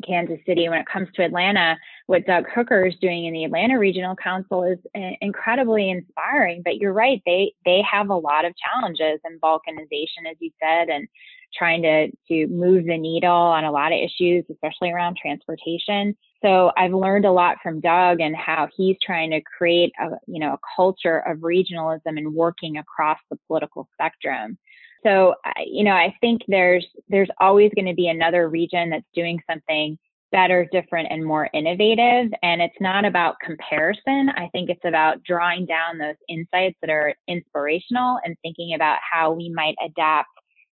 Kansas 0.00 0.38
City. 0.46 0.68
When 0.68 0.80
it 0.80 0.86
comes 0.86 1.08
to 1.14 1.24
Atlanta, 1.24 1.76
what 2.06 2.26
Doug 2.26 2.46
Hooker 2.54 2.86
is 2.86 2.94
doing 3.00 3.26
in 3.26 3.32
the 3.32 3.44
Atlanta 3.44 3.78
Regional 3.78 4.16
Council 4.16 4.64
is 4.64 4.78
uh, 4.96 5.16
incredibly 5.20 5.90
inspiring. 5.90 6.62
But 6.64 6.76
you're 6.76 6.92
right; 6.92 7.22
they 7.26 7.52
they 7.64 7.82
have 7.90 8.10
a 8.10 8.16
lot 8.16 8.44
of 8.44 8.54
challenges 8.56 9.20
and 9.24 9.40
balkanization, 9.40 10.30
as 10.30 10.36
you 10.40 10.50
said, 10.62 10.88
and 10.88 11.08
trying 11.56 11.82
to 11.82 12.10
to 12.28 12.46
move 12.48 12.86
the 12.86 12.96
needle 12.98 13.30
on 13.30 13.64
a 13.64 13.72
lot 13.72 13.92
of 13.92 13.98
issues, 13.98 14.44
especially 14.50 14.90
around 14.90 15.16
transportation. 15.16 16.16
So 16.42 16.72
I've 16.76 16.94
learned 16.94 17.26
a 17.26 17.32
lot 17.32 17.58
from 17.62 17.80
Doug 17.80 18.20
and 18.20 18.34
how 18.34 18.68
he's 18.74 18.96
trying 19.04 19.30
to 19.30 19.40
create 19.42 19.92
a 20.00 20.10
you 20.26 20.40
know 20.40 20.54
a 20.54 20.58
culture 20.76 21.18
of 21.18 21.38
regionalism 21.38 22.00
and 22.06 22.34
working 22.34 22.78
across 22.78 23.18
the 23.30 23.38
political 23.46 23.88
spectrum. 23.94 24.58
So, 25.02 25.34
you 25.66 25.84
know, 25.84 25.94
I 25.94 26.14
think 26.20 26.42
there's 26.48 26.86
there's 27.08 27.30
always 27.40 27.70
going 27.74 27.86
to 27.86 27.94
be 27.94 28.08
another 28.08 28.48
region 28.48 28.90
that's 28.90 29.06
doing 29.14 29.40
something 29.50 29.98
better, 30.32 30.68
different, 30.70 31.08
and 31.10 31.24
more 31.24 31.48
innovative. 31.52 32.32
And 32.42 32.62
it's 32.62 32.80
not 32.80 33.04
about 33.04 33.40
comparison. 33.40 34.30
I 34.36 34.48
think 34.52 34.70
it's 34.70 34.84
about 34.84 35.22
drawing 35.24 35.66
down 35.66 35.98
those 35.98 36.16
insights 36.28 36.76
that 36.82 36.90
are 36.90 37.14
inspirational 37.26 38.18
and 38.24 38.36
thinking 38.42 38.74
about 38.74 38.98
how 39.10 39.32
we 39.32 39.48
might 39.48 39.76
adapt 39.84 40.28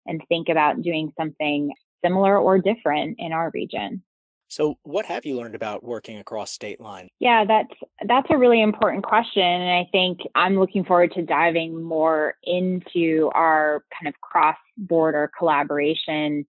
and 0.07 0.23
think 0.29 0.49
about 0.49 0.83
doing 0.83 1.13
something 1.19 1.73
similar 2.05 2.39
or 2.39 2.59
different 2.59 3.17
in 3.19 3.33
our 3.33 3.51
region. 3.53 4.03
So, 4.49 4.79
what 4.83 5.05
have 5.07 5.27
you 5.27 5.37
learned 5.37 5.55
about 5.55 5.85
working 5.85 6.19
across 6.19 6.51
state 6.51 6.81
lines? 6.81 7.11
Yeah, 7.21 7.45
that's 7.47 7.75
that's 8.07 8.27
a 8.31 8.39
really 8.39 8.63
important 8.63 9.05
question, 9.05 9.43
and 9.43 9.71
I 9.71 9.87
think 9.93 10.21
I'm 10.35 10.59
looking 10.59 10.85
forward 10.85 11.13
to 11.13 11.23
diving 11.23 11.83
more 11.83 12.35
into 12.45 13.31
our 13.35 13.85
kind 13.93 14.09
of 14.09 14.19
cross-border 14.21 15.31
collaboration 15.39 16.47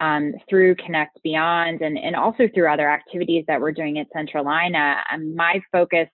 um, 0.00 0.32
through 0.48 0.76
Connect 0.76 1.22
Beyond, 1.22 1.82
and 1.82 1.98
and 1.98 2.16
also 2.16 2.48
through 2.54 2.72
other 2.72 2.90
activities 2.90 3.44
that 3.48 3.60
we're 3.60 3.72
doing 3.72 3.98
at 3.98 4.06
Centralina. 4.16 5.00
Um, 5.12 5.36
my 5.36 5.60
focus 5.70 6.08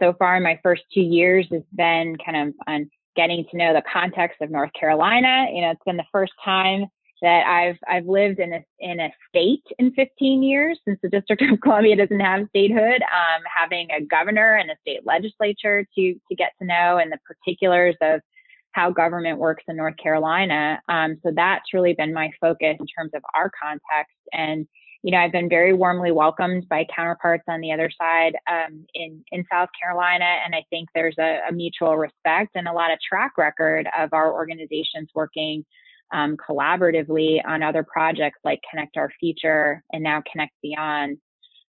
so 0.00 0.12
far 0.18 0.36
in 0.36 0.42
my 0.42 0.60
first 0.62 0.82
two 0.92 1.00
years 1.00 1.46
has 1.50 1.62
been 1.74 2.16
kind 2.24 2.48
of 2.48 2.54
on 2.66 2.90
getting 3.16 3.44
to 3.50 3.56
know 3.56 3.72
the 3.72 3.82
context 3.90 4.42
of 4.42 4.50
North 4.50 4.72
Carolina. 4.78 5.46
You 5.50 5.62
know, 5.62 5.70
it's 5.70 5.84
been 5.86 5.96
the 5.96 6.04
first 6.12 6.32
time 6.44 6.86
that 7.24 7.46
I've 7.46 7.78
I've 7.88 8.04
lived 8.04 8.38
in 8.38 8.52
a 8.52 8.64
in 8.78 9.00
a 9.00 9.10
state 9.30 9.64
in 9.78 9.92
15 9.92 10.42
years 10.42 10.78
since 10.84 10.98
the 11.02 11.08
District 11.08 11.40
of 11.42 11.58
Columbia 11.62 11.96
doesn't 11.96 12.20
have 12.20 12.46
statehood. 12.50 13.00
Um, 13.00 13.42
having 13.52 13.88
a 13.90 14.02
governor 14.04 14.56
and 14.56 14.70
a 14.70 14.76
state 14.82 15.06
legislature 15.06 15.86
to 15.96 16.14
to 16.14 16.34
get 16.36 16.52
to 16.60 16.66
know 16.66 16.98
and 16.98 17.10
the 17.10 17.18
particulars 17.26 17.96
of 18.02 18.20
how 18.72 18.90
government 18.90 19.38
works 19.38 19.64
in 19.68 19.76
North 19.76 19.96
Carolina. 19.96 20.82
Um, 20.88 21.16
so 21.22 21.32
that's 21.34 21.72
really 21.72 21.94
been 21.94 22.12
my 22.12 22.30
focus 22.40 22.76
in 22.78 22.86
terms 22.86 23.12
of 23.14 23.22
our 23.34 23.50
context. 23.60 24.16
And 24.32 24.66
you 25.02 25.10
know, 25.10 25.18
I've 25.18 25.32
been 25.32 25.48
very 25.48 25.72
warmly 25.72 26.12
welcomed 26.12 26.68
by 26.68 26.86
counterparts 26.94 27.44
on 27.48 27.60
the 27.60 27.72
other 27.72 27.90
side 27.98 28.36
um, 28.50 28.84
in 28.92 29.24
in 29.32 29.46
South 29.50 29.70
Carolina, 29.80 30.26
and 30.44 30.54
I 30.54 30.64
think 30.68 30.90
there's 30.94 31.16
a, 31.18 31.40
a 31.48 31.52
mutual 31.52 31.96
respect 31.96 32.50
and 32.54 32.68
a 32.68 32.72
lot 32.72 32.92
of 32.92 32.98
track 33.00 33.38
record 33.38 33.88
of 33.98 34.10
our 34.12 34.30
organizations 34.30 35.08
working 35.14 35.64
um, 36.14 36.36
collaboratively 36.36 37.40
on 37.44 37.62
other 37.62 37.82
projects 37.82 38.38
like 38.44 38.60
Connect 38.70 38.96
Our 38.96 39.10
Future 39.20 39.82
and 39.92 40.02
now 40.02 40.22
Connect 40.30 40.52
Beyond. 40.62 41.18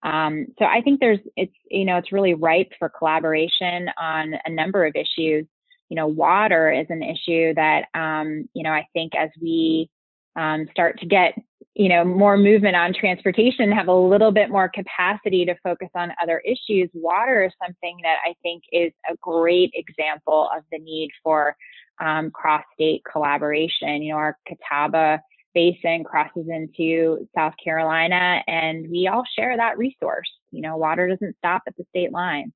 Um, 0.04 0.46
so 0.60 0.66
I 0.66 0.82
think 0.82 1.00
there's 1.00 1.20
it's 1.36 1.56
you 1.70 1.84
know 1.84 1.98
it's 1.98 2.12
really 2.12 2.36
ripe 2.36 2.72
for 2.78 2.88
collaboration 2.88 3.90
on 4.00 4.36
a 4.46 4.50
number 4.50 4.86
of 4.86 4.96
issues. 4.96 5.46
You 5.90 5.96
know, 5.96 6.08
water 6.08 6.72
is 6.72 6.86
an 6.90 7.02
issue 7.02 7.54
that 7.56 7.86
um, 7.96 8.48
you 8.54 8.64
know 8.64 8.72
I 8.72 8.88
think 8.94 9.14
as 9.16 9.30
we 9.42 9.90
um, 10.36 10.68
start 10.72 11.00
to 11.00 11.08
get 11.08 11.34
you 11.78 11.90
know, 11.90 12.04
more 12.04 12.38
movement 12.38 12.76
on 12.76 12.92
transportation, 12.92 13.72
have 13.72 13.88
a 13.88 13.94
little 13.94 14.32
bit 14.32 14.50
more 14.50 14.68
capacity 14.68 15.46
to 15.46 15.56
focus 15.64 15.90
on 15.94 16.12
other 16.22 16.40
issues. 16.40 16.90
Water 16.96 17.46
is 17.46 17.52
something 17.64 18.00
that 18.02 18.18
I 18.28 18.34
think 18.42 18.64
is 18.72 18.92
a 19.08 19.16
great 19.22 19.72
example 19.76 20.50
of 20.58 20.64
the 20.72 20.80
need 20.80 21.12
for 21.24 21.56
um, 22.00 22.32
cross 22.32 22.64
state 22.74 23.04
collaboration. 23.12 24.02
You 24.02 24.14
know, 24.14 24.20
our 24.20 24.38
Catawba 24.48 25.22
basin 25.54 26.04
crosses 26.04 26.48
into 26.48 27.28
South 27.36 27.54
Carolina, 27.64 28.44
and 28.48 28.90
we 28.90 29.08
all 29.08 29.24
share 29.38 29.58
that 29.58 29.78
resource. 29.78 30.30
You 30.52 30.62
know, 30.62 30.78
water 30.78 31.08
doesn't 31.08 31.38
stop 31.38 31.64
at 31.68 31.76
the 31.78 31.86
state 31.90 32.12
line. 32.12 32.54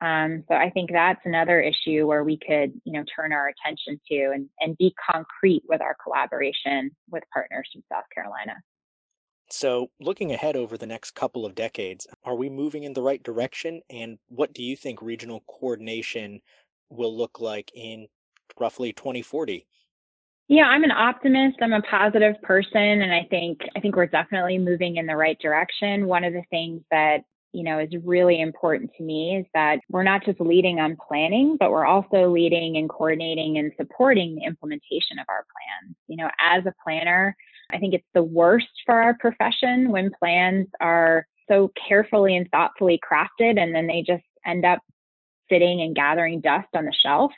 Um, 0.00 0.44
so 0.48 0.54
I 0.54 0.70
think 0.70 0.90
that's 0.90 1.20
another 1.24 1.60
issue 1.60 2.06
where 2.06 2.24
we 2.24 2.38
could, 2.38 2.72
you 2.84 2.92
know, 2.92 3.04
turn 3.14 3.32
our 3.32 3.48
attention 3.48 4.00
to 4.10 4.30
and, 4.34 4.48
and 4.58 4.76
be 4.78 4.94
concrete 5.10 5.62
with 5.68 5.82
our 5.82 5.94
collaboration 6.02 6.90
with 7.10 7.22
partners 7.32 7.68
from 7.72 7.82
South 7.92 8.04
Carolina. 8.14 8.54
So, 9.52 9.90
looking 10.00 10.32
ahead 10.32 10.56
over 10.56 10.78
the 10.78 10.86
next 10.86 11.10
couple 11.16 11.44
of 11.44 11.54
decades, 11.54 12.06
are 12.24 12.36
we 12.36 12.48
moving 12.48 12.84
in 12.84 12.94
the 12.94 13.02
right 13.02 13.22
direction? 13.22 13.82
And 13.90 14.18
what 14.28 14.54
do 14.54 14.62
you 14.62 14.76
think 14.76 15.02
regional 15.02 15.42
coordination 15.46 16.40
will 16.88 17.16
look 17.16 17.40
like 17.40 17.70
in 17.74 18.06
roughly 18.58 18.92
2040? 18.92 19.66
Yeah, 20.48 20.64
I'm 20.64 20.82
an 20.82 20.90
optimist. 20.90 21.58
I'm 21.60 21.72
a 21.72 21.82
positive 21.82 22.40
person 22.42 23.02
and 23.02 23.12
I 23.12 23.26
think 23.30 23.60
I 23.76 23.80
think 23.80 23.94
we're 23.94 24.06
definitely 24.06 24.58
moving 24.58 24.96
in 24.96 25.06
the 25.06 25.16
right 25.16 25.38
direction. 25.38 26.06
One 26.06 26.24
of 26.24 26.32
the 26.32 26.42
things 26.50 26.82
that 26.90 27.20
you 27.52 27.64
know, 27.64 27.78
is 27.78 27.88
really 28.04 28.40
important 28.40 28.90
to 28.96 29.02
me 29.02 29.36
is 29.36 29.46
that 29.54 29.80
we're 29.88 30.04
not 30.04 30.24
just 30.24 30.40
leading 30.40 30.78
on 30.78 30.96
planning, 31.08 31.56
but 31.58 31.70
we're 31.70 31.86
also 31.86 32.30
leading 32.30 32.76
and 32.76 32.88
coordinating 32.88 33.58
and 33.58 33.72
supporting 33.76 34.36
the 34.36 34.44
implementation 34.44 35.18
of 35.18 35.26
our 35.28 35.44
plans. 35.50 35.96
You 36.06 36.16
know, 36.16 36.30
as 36.38 36.64
a 36.66 36.74
planner, 36.84 37.36
I 37.72 37.78
think 37.78 37.94
it's 37.94 38.06
the 38.14 38.22
worst 38.22 38.68
for 38.86 38.94
our 38.94 39.14
profession 39.14 39.90
when 39.90 40.12
plans 40.18 40.68
are 40.80 41.26
so 41.48 41.72
carefully 41.88 42.36
and 42.36 42.48
thoughtfully 42.50 43.00
crafted 43.00 43.60
and 43.60 43.74
then 43.74 43.88
they 43.88 44.04
just 44.06 44.24
end 44.46 44.64
up 44.64 44.78
sitting 45.50 45.80
and 45.80 45.96
gathering 45.96 46.40
dust 46.40 46.68
on 46.74 46.84
the 46.84 46.94
shelf. 47.02 47.32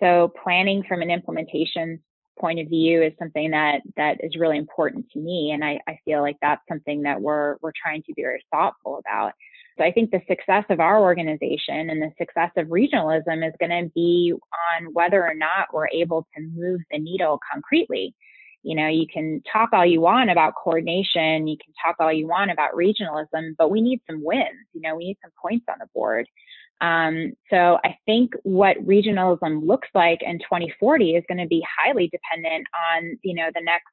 So 0.00 0.32
planning 0.42 0.82
from 0.88 1.02
an 1.02 1.10
implementation 1.10 2.00
point 2.38 2.60
of 2.60 2.68
view 2.68 3.02
is 3.02 3.12
something 3.18 3.50
that 3.50 3.80
that 3.96 4.18
is 4.22 4.36
really 4.36 4.58
important 4.58 5.06
to 5.10 5.18
me 5.18 5.52
and 5.52 5.64
I, 5.64 5.80
I 5.88 5.98
feel 6.04 6.20
like 6.20 6.36
that's 6.42 6.62
something 6.68 7.02
that 7.02 7.20
we're 7.20 7.56
we're 7.62 7.72
trying 7.80 8.02
to 8.02 8.12
be 8.14 8.22
very 8.22 8.44
thoughtful 8.52 8.98
about. 8.98 9.32
So 9.78 9.84
i 9.84 9.92
think 9.92 10.10
the 10.10 10.20
success 10.28 10.64
of 10.70 10.80
our 10.80 11.00
organization 11.00 11.90
and 11.90 12.00
the 12.00 12.10
success 12.18 12.50
of 12.56 12.66
regionalism 12.68 13.46
is 13.46 13.54
going 13.58 13.70
to 13.70 13.90
be 13.94 14.34
on 14.78 14.92
whether 14.92 15.22
or 15.26 15.34
not 15.34 15.72
we're 15.72 15.88
able 15.88 16.26
to 16.36 16.42
move 16.42 16.80
the 16.90 16.98
needle 16.98 17.40
concretely. 17.52 18.14
You 18.62 18.74
know 18.74 18.88
you 18.88 19.06
can 19.06 19.42
talk 19.50 19.70
all 19.72 19.86
you 19.86 20.00
want 20.00 20.30
about 20.30 20.54
coordination 20.62 21.46
you 21.46 21.56
can 21.56 21.72
talk 21.82 21.96
all 22.00 22.12
you 22.12 22.26
want 22.26 22.50
about 22.50 22.72
regionalism 22.74 23.54
but 23.56 23.70
we 23.70 23.80
need 23.80 24.00
some 24.10 24.22
wins 24.22 24.66
you 24.74 24.80
know 24.80 24.96
we 24.96 25.06
need 25.06 25.18
some 25.22 25.30
points 25.40 25.66
on 25.70 25.76
the 25.78 25.86
board 25.94 26.26
um, 26.80 27.32
so 27.50 27.78
I 27.84 27.96
think 28.04 28.32
what 28.42 28.76
regionalism 28.86 29.66
looks 29.66 29.88
like 29.94 30.22
in 30.22 30.38
2040 30.38 31.16
is 31.16 31.24
going 31.28 31.38
to 31.38 31.46
be 31.46 31.64
highly 31.78 32.08
dependent 32.08 32.66
on, 32.92 33.18
you 33.22 33.34
know, 33.34 33.48
the 33.54 33.62
next 33.62 33.86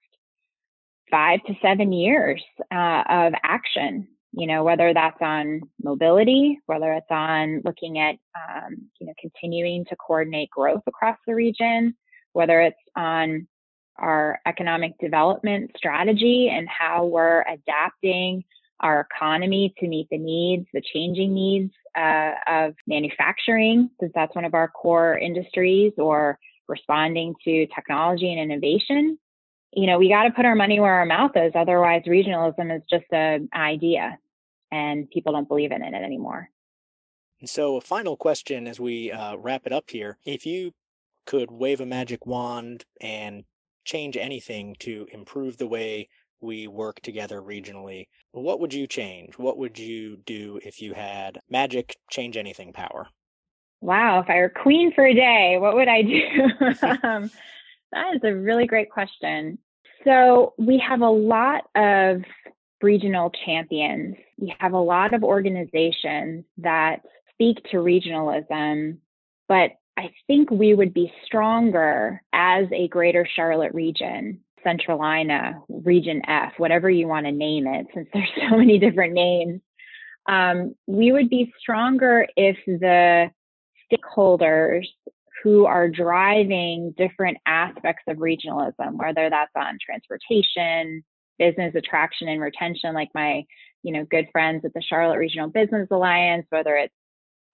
five 1.10 1.40
to 1.46 1.54
seven 1.62 1.94
years 1.94 2.44
uh, 2.74 3.04
of 3.10 3.34
action. 3.44 4.08
You 4.36 4.48
know, 4.48 4.64
whether 4.64 4.96
that's 4.96 5.22
on 5.22 5.62
mobility, 5.84 6.60
whether 6.66 6.92
it's 6.94 7.12
on 7.12 7.62
looking 7.64 8.00
at, 8.00 8.16
um, 8.36 8.90
you 9.00 9.06
know, 9.06 9.14
continuing 9.22 9.86
to 9.86 9.96
coordinate 9.96 10.50
growth 10.50 10.82
across 10.88 11.18
the 11.28 11.36
region, 11.36 11.96
whether 12.34 12.60
it's 12.62 12.76
on 12.96 13.48
our 13.98 14.40
economic 14.48 14.98
development 14.98 15.70
strategy 15.78 16.50
and 16.52 16.68
how 16.68 17.06
we're 17.06 17.44
adapting 17.44 18.44
our 18.80 19.08
economy 19.12 19.72
to 19.78 19.88
meet 19.88 20.08
the 20.10 20.18
needs, 20.18 20.66
the 20.74 20.82
changing 20.82 21.32
needs 21.32 21.72
uh, 21.98 22.32
of 22.48 22.76
manufacturing, 22.88 23.90
since 24.00 24.12
that's 24.16 24.36
one 24.36 24.46
of 24.46 24.54
our 24.54 24.68
core 24.68 25.18
industries, 25.18 25.94
or 25.98 26.40
responding 26.68 27.36
to 27.44 27.68
technology 27.68 28.32
and 28.32 28.40
innovation. 28.40 29.18
You 29.74 29.88
know, 29.88 29.98
we 29.98 30.10
got 30.10 30.24
to 30.24 30.32
put 30.32 30.46
our 30.46 30.56
money 30.56 30.80
where 30.80 30.94
our 30.94 31.06
mouth 31.06 31.32
is. 31.36 31.52
Otherwise, 31.56 32.04
regionalism 32.08 32.76
is 32.76 32.84
just 32.90 33.06
an 33.12 33.50
idea 33.56 34.18
and 34.72 35.10
people 35.10 35.34
don't 35.34 35.48
believe 35.48 35.72
in 35.72 35.84
it 35.84 35.94
anymore. 35.94 36.50
And 37.40 37.50
So, 37.50 37.78
a 37.78 37.82
final 37.82 38.18
question 38.18 38.68
as 38.68 38.80
we 38.80 39.12
uh, 39.12 39.36
wrap 39.38 39.66
it 39.66 39.72
up 39.72 39.90
here. 39.90 40.18
If 40.26 40.46
you 40.46 40.74
could 41.26 41.52
wave 41.52 41.80
a 41.80 41.86
magic 41.86 42.26
wand 42.26 42.86
and 43.00 43.44
change 43.86 44.18
anything 44.18 44.76
to 44.80 45.08
improve 45.12 45.58
the 45.58 45.68
way 45.68 46.10
we 46.44 46.68
work 46.68 47.00
together 47.02 47.42
regionally. 47.42 48.08
What 48.32 48.60
would 48.60 48.74
you 48.74 48.86
change? 48.88 49.38
What 49.38 49.58
would 49.58 49.80
you 49.80 50.18
do 50.26 50.60
if 50.64 50.82
you 50.82 50.94
had 50.94 51.40
magic 51.50 51.96
change 52.12 52.38
anything 52.38 52.74
power? 52.74 53.08
Wow, 53.82 54.20
if 54.20 54.30
I 54.30 54.36
were 54.36 54.50
queen 54.50 54.94
for 54.94 55.06
a 55.06 55.14
day, 55.14 55.58
what 55.60 55.76
would 55.76 55.88
I 55.88 56.02
do? 56.02 56.22
um, 57.08 57.32
that 57.92 58.16
is 58.16 58.22
a 58.24 58.34
really 58.34 58.66
great 58.66 58.90
question. 58.90 59.58
So, 60.04 60.54
we 60.58 60.78
have 60.80 61.02
a 61.02 61.10
lot 61.10 61.64
of 61.76 62.24
regional 62.82 63.32
champions. 63.46 64.16
We 64.38 64.54
have 64.60 64.74
a 64.74 64.78
lot 64.78 65.14
of 65.14 65.24
organizations 65.24 66.44
that 66.58 67.02
speak 67.34 67.64
to 67.72 67.78
regionalism, 67.78 68.98
but 69.48 69.72
I 69.98 70.12
think 70.28 70.50
we 70.52 70.74
would 70.74 70.94
be 70.94 71.12
stronger 71.26 72.22
as 72.34 72.66
a 72.72 72.88
greater 72.88 73.28
Charlotte 73.36 73.74
region 73.74 74.40
Centralina, 74.66 75.62
Region 75.70 76.22
F, 76.28 76.54
whatever 76.58 76.90
you 76.90 77.08
want 77.08 77.26
to 77.26 77.32
name 77.32 77.68
it, 77.68 77.88
since 77.94 78.08
there's 78.14 78.30
so 78.50 78.58
many 78.58 78.80
different 78.80 79.14
names, 79.14 79.62
um, 80.28 80.76
we 80.88 81.12
would 81.12 81.30
be 81.30 81.54
stronger 81.60 82.28
if 82.36 82.58
the 82.66 83.30
stakeholders 83.92 84.86
who 85.44 85.66
are 85.66 85.90
driving 85.90 86.94
different 86.98 87.38
aspects 87.46 88.04
of 88.08 88.18
regionalism, 88.18 88.94
whether 88.94 89.30
that's 89.30 89.52
on 89.58 89.78
transportation, 89.86 91.04
business 91.38 91.76
attraction 91.76 92.30
and 92.30 92.40
retention, 92.40 92.94
like 92.94 93.10
my, 93.14 93.44
you 93.82 93.92
know, 93.92 94.06
good 94.06 94.28
friends 94.32 94.64
at 94.64 94.74
the 94.74 94.82
Charlotte 94.82 95.18
Regional 95.18 95.50
Business 95.50 95.90
Alliance, 95.92 96.46
whether 96.50 96.76
it's, 96.76 96.94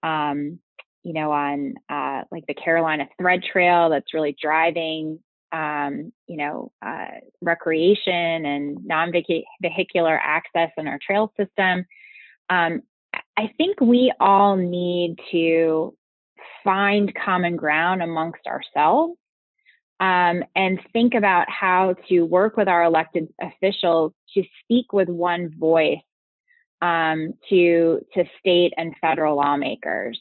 um, 0.03 0.59
you 1.03 1.13
know, 1.13 1.31
on 1.31 1.75
uh, 1.89 2.23
like 2.31 2.45
the 2.47 2.53
Carolina 2.53 3.07
Thread 3.17 3.41
Trail 3.41 3.89
that's 3.89 4.13
really 4.13 4.35
driving 4.39 5.19
um, 5.51 6.11
you 6.27 6.37
know, 6.37 6.71
uh, 6.85 7.19
recreation 7.41 8.45
and 8.45 8.85
non-vehicular 8.85 10.19
access 10.21 10.69
in 10.77 10.87
our 10.87 10.99
trail 11.05 11.33
system. 11.37 11.85
Um, 12.49 12.81
I 13.37 13.51
think 13.57 13.79
we 13.81 14.13
all 14.19 14.55
need 14.55 15.17
to 15.31 15.95
find 16.63 17.13
common 17.15 17.55
ground 17.55 18.03
amongst 18.03 18.45
ourselves 18.47 19.17
um, 19.99 20.43
and 20.55 20.79
think 20.93 21.13
about 21.13 21.49
how 21.49 21.95
to 22.07 22.23
work 22.23 22.57
with 22.57 22.67
our 22.67 22.83
elected 22.83 23.27
officials 23.41 24.13
to 24.33 24.43
speak 24.63 24.93
with 24.93 25.09
one 25.09 25.53
voice 25.57 25.97
um, 26.81 27.33
to 27.49 27.99
to 28.13 28.23
state 28.39 28.73
and 28.77 28.95
federal 29.01 29.35
lawmakers 29.35 30.19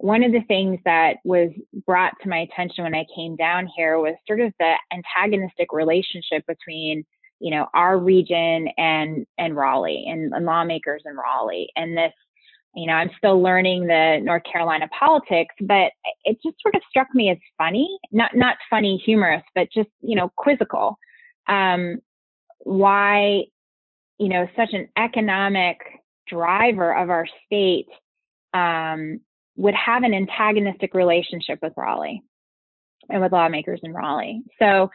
one 0.00 0.22
of 0.22 0.32
the 0.32 0.42
things 0.46 0.78
that 0.84 1.16
was 1.24 1.50
brought 1.86 2.12
to 2.22 2.28
my 2.28 2.38
attention 2.38 2.84
when 2.84 2.94
I 2.94 3.04
came 3.14 3.36
down 3.36 3.68
here 3.76 3.98
was 3.98 4.14
sort 4.26 4.40
of 4.40 4.52
the 4.58 4.74
antagonistic 4.92 5.72
relationship 5.72 6.44
between, 6.46 7.04
you 7.40 7.50
know, 7.50 7.66
our 7.74 7.98
region 7.98 8.68
and 8.78 9.26
and 9.38 9.56
Raleigh 9.56 10.06
and, 10.08 10.32
and 10.32 10.46
lawmakers 10.46 11.02
in 11.04 11.16
Raleigh. 11.16 11.68
And 11.76 11.96
this, 11.96 12.12
you 12.74 12.86
know, 12.86 12.92
I'm 12.94 13.10
still 13.18 13.42
learning 13.42 13.86
the 13.86 14.20
North 14.22 14.42
Carolina 14.50 14.88
politics, 14.98 15.54
but 15.60 15.92
it 16.24 16.38
just 16.44 16.56
sort 16.62 16.74
of 16.74 16.82
struck 16.88 17.08
me 17.14 17.30
as 17.30 17.38
funny, 17.56 17.98
not 18.12 18.36
not 18.36 18.56
funny, 18.70 19.02
humorous, 19.04 19.42
but 19.54 19.68
just 19.72 19.90
you 20.00 20.16
know, 20.16 20.30
quizzical. 20.36 20.98
Um, 21.48 22.00
why, 22.60 23.44
you 24.18 24.28
know, 24.28 24.46
such 24.56 24.74
an 24.74 24.88
economic 24.96 25.78
driver 26.28 26.94
of 26.94 27.10
our 27.10 27.26
state 27.46 27.86
um, 28.54 29.20
would 29.58 29.74
have 29.74 30.04
an 30.04 30.14
antagonistic 30.14 30.94
relationship 30.94 31.58
with 31.60 31.72
Raleigh 31.76 32.22
and 33.10 33.20
with 33.20 33.32
lawmakers 33.32 33.80
in 33.82 33.92
Raleigh. 33.92 34.42
So 34.58 34.88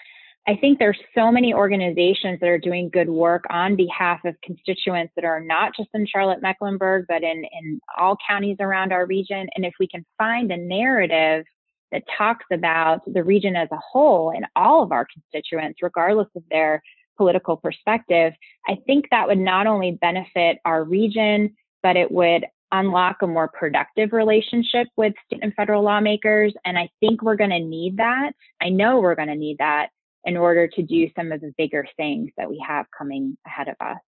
I 0.48 0.56
think 0.56 0.80
there's 0.80 1.00
so 1.16 1.32
many 1.32 1.54
organizations 1.54 2.40
that 2.40 2.50
are 2.50 2.58
doing 2.58 2.90
good 2.90 3.10
work 3.10 3.44
on 3.50 3.76
behalf 3.76 4.20
of 4.26 4.36
constituents 4.44 5.14
that 5.16 5.26
are 5.26 5.42
not 5.42 5.74
just 5.76 5.90
in 5.94 6.08
Charlotte 6.08 6.42
Mecklenburg, 6.42 7.06
but 7.08 7.24
in, 7.24 7.46
in 7.62 7.80
all 7.98 8.18
counties 8.28 8.58
around 8.60 8.94
our 8.94 9.06
region. 9.06 9.48
And 9.56 9.66
if 9.66 9.74
we 9.80 9.88
can 9.88 10.06
find 10.18 10.52
a 10.52 10.58
narrative 10.58 11.46
that 11.92 12.04
talks 12.18 12.46
about 12.52 13.02
the 13.06 13.24
region 13.24 13.56
as 13.56 13.70
a 13.72 13.80
whole 13.92 14.32
and 14.32 14.46
all 14.56 14.84
of 14.84 14.92
our 14.92 15.08
constituents, 15.14 15.80
regardless 15.82 16.28
of 16.36 16.44
their 16.50 16.82
political 17.18 17.58
perspective, 17.58 18.34
I 18.68 18.78
think 18.86 19.06
that 19.12 19.28
would 19.28 19.38
not 19.38 19.68
only 19.68 19.92
benefit 19.92 20.58
our 20.66 20.84
region, 20.84 21.56
but 21.82 21.96
it 21.96 22.12
would 22.12 22.46
unlock 22.74 23.22
a 23.22 23.28
more 23.28 23.48
productive 23.48 24.12
relationship 24.12 24.88
with 24.98 25.14
state 25.26 25.40
and 25.42 25.54
federal 25.54 25.84
lawmakers. 25.84 26.54
And 26.66 26.78
I 26.78 26.90
think 27.00 27.22
we're 27.22 27.38
going 27.38 27.52
to 27.52 27.60
need 27.60 27.98
that. 27.98 28.34
I 28.62 28.70
know 28.70 29.00
we're 29.00 29.16
going 29.16 29.30
to 29.30 29.36
need 29.36 29.60
that 29.60 29.90
in 30.26 30.36
order 30.36 30.68
to 30.68 30.82
do 30.82 31.08
some 31.16 31.32
of 31.32 31.40
the 31.40 31.54
bigger 31.58 31.86
things 31.96 32.32
that 32.36 32.50
we 32.50 32.62
have 32.68 32.88
coming 32.98 33.38
ahead 33.46 33.68
of 33.68 33.76
us. 33.80 34.00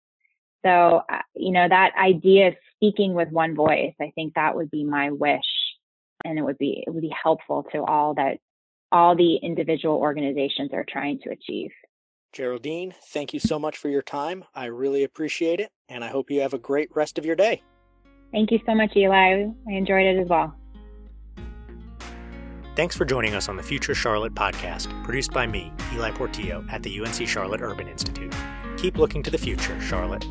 So, 0.65 1.03
uh, 1.13 1.19
you 1.35 1.53
know, 1.53 1.69
that 1.69 1.93
idea 2.03 2.49
of 2.49 2.55
speaking 2.77 3.13
with 3.13 3.29
one 3.29 3.55
voice, 3.55 3.95
I 4.01 4.13
think 4.15 4.35
that 4.35 4.57
would 4.57 4.71
be 4.71 4.83
my 4.83 5.11
wish. 5.11 5.43
And 6.25 6.39
it 6.39 6.43
would 6.43 6.59
be, 6.59 6.83
it 6.87 6.91
would 6.91 7.03
be 7.03 7.15
helpful 7.23 7.67
to 7.73 7.85
all 7.85 8.15
that 8.15 8.39
all 8.91 9.15
the 9.15 9.37
individual 9.37 9.97
organizations 9.97 10.71
are 10.73 10.87
trying 10.89 11.19
to 11.25 11.31
achieve. 11.31 11.71
Geraldine, 12.33 12.95
thank 13.09 13.35
you 13.35 13.41
so 13.41 13.59
much 13.59 13.77
for 13.77 13.89
your 13.89 14.03
time. 14.03 14.45
I 14.55 14.67
really 14.67 15.05
appreciate 15.05 15.61
it. 15.61 15.71
And 15.89 16.03
I 16.03 16.09
hope 16.09 16.31
you 16.31 16.41
have 16.41 16.55
a 16.55 16.59
great 16.59 16.89
rest 16.95 17.19
of 17.19 17.27
your 17.27 17.37
day. 17.37 17.63
Thank 18.33 18.51
you 18.51 18.61
so 18.67 18.75
much, 18.75 18.97
Ely. 18.97 19.47
I 19.69 19.73
enjoyed 19.73 20.07
it 20.07 20.19
as 20.19 20.29
well. 20.29 20.55
Thanks 22.77 22.97
for 22.97 23.05
joining 23.05 23.37
us 23.37 23.49
on 23.49 23.57
the 23.57 23.63
Future 23.63 23.95
Charlotte 23.95 24.35
podcast, 24.35 24.89
produced 25.05 25.33
by 25.33 25.47
me, 25.47 25.73
Ely 25.93 26.11
Portillo, 26.11 26.65
at 26.71 26.83
the 26.83 27.01
UNC 27.01 27.29
Charlotte 27.29 27.61
Urban 27.61 27.87
Institute. 27.87 28.35
Keep 28.77 28.99
looking 28.99 29.23
to 29.23 29.31
the 29.31 29.39
future, 29.39 29.81
Charlotte. 29.81 30.27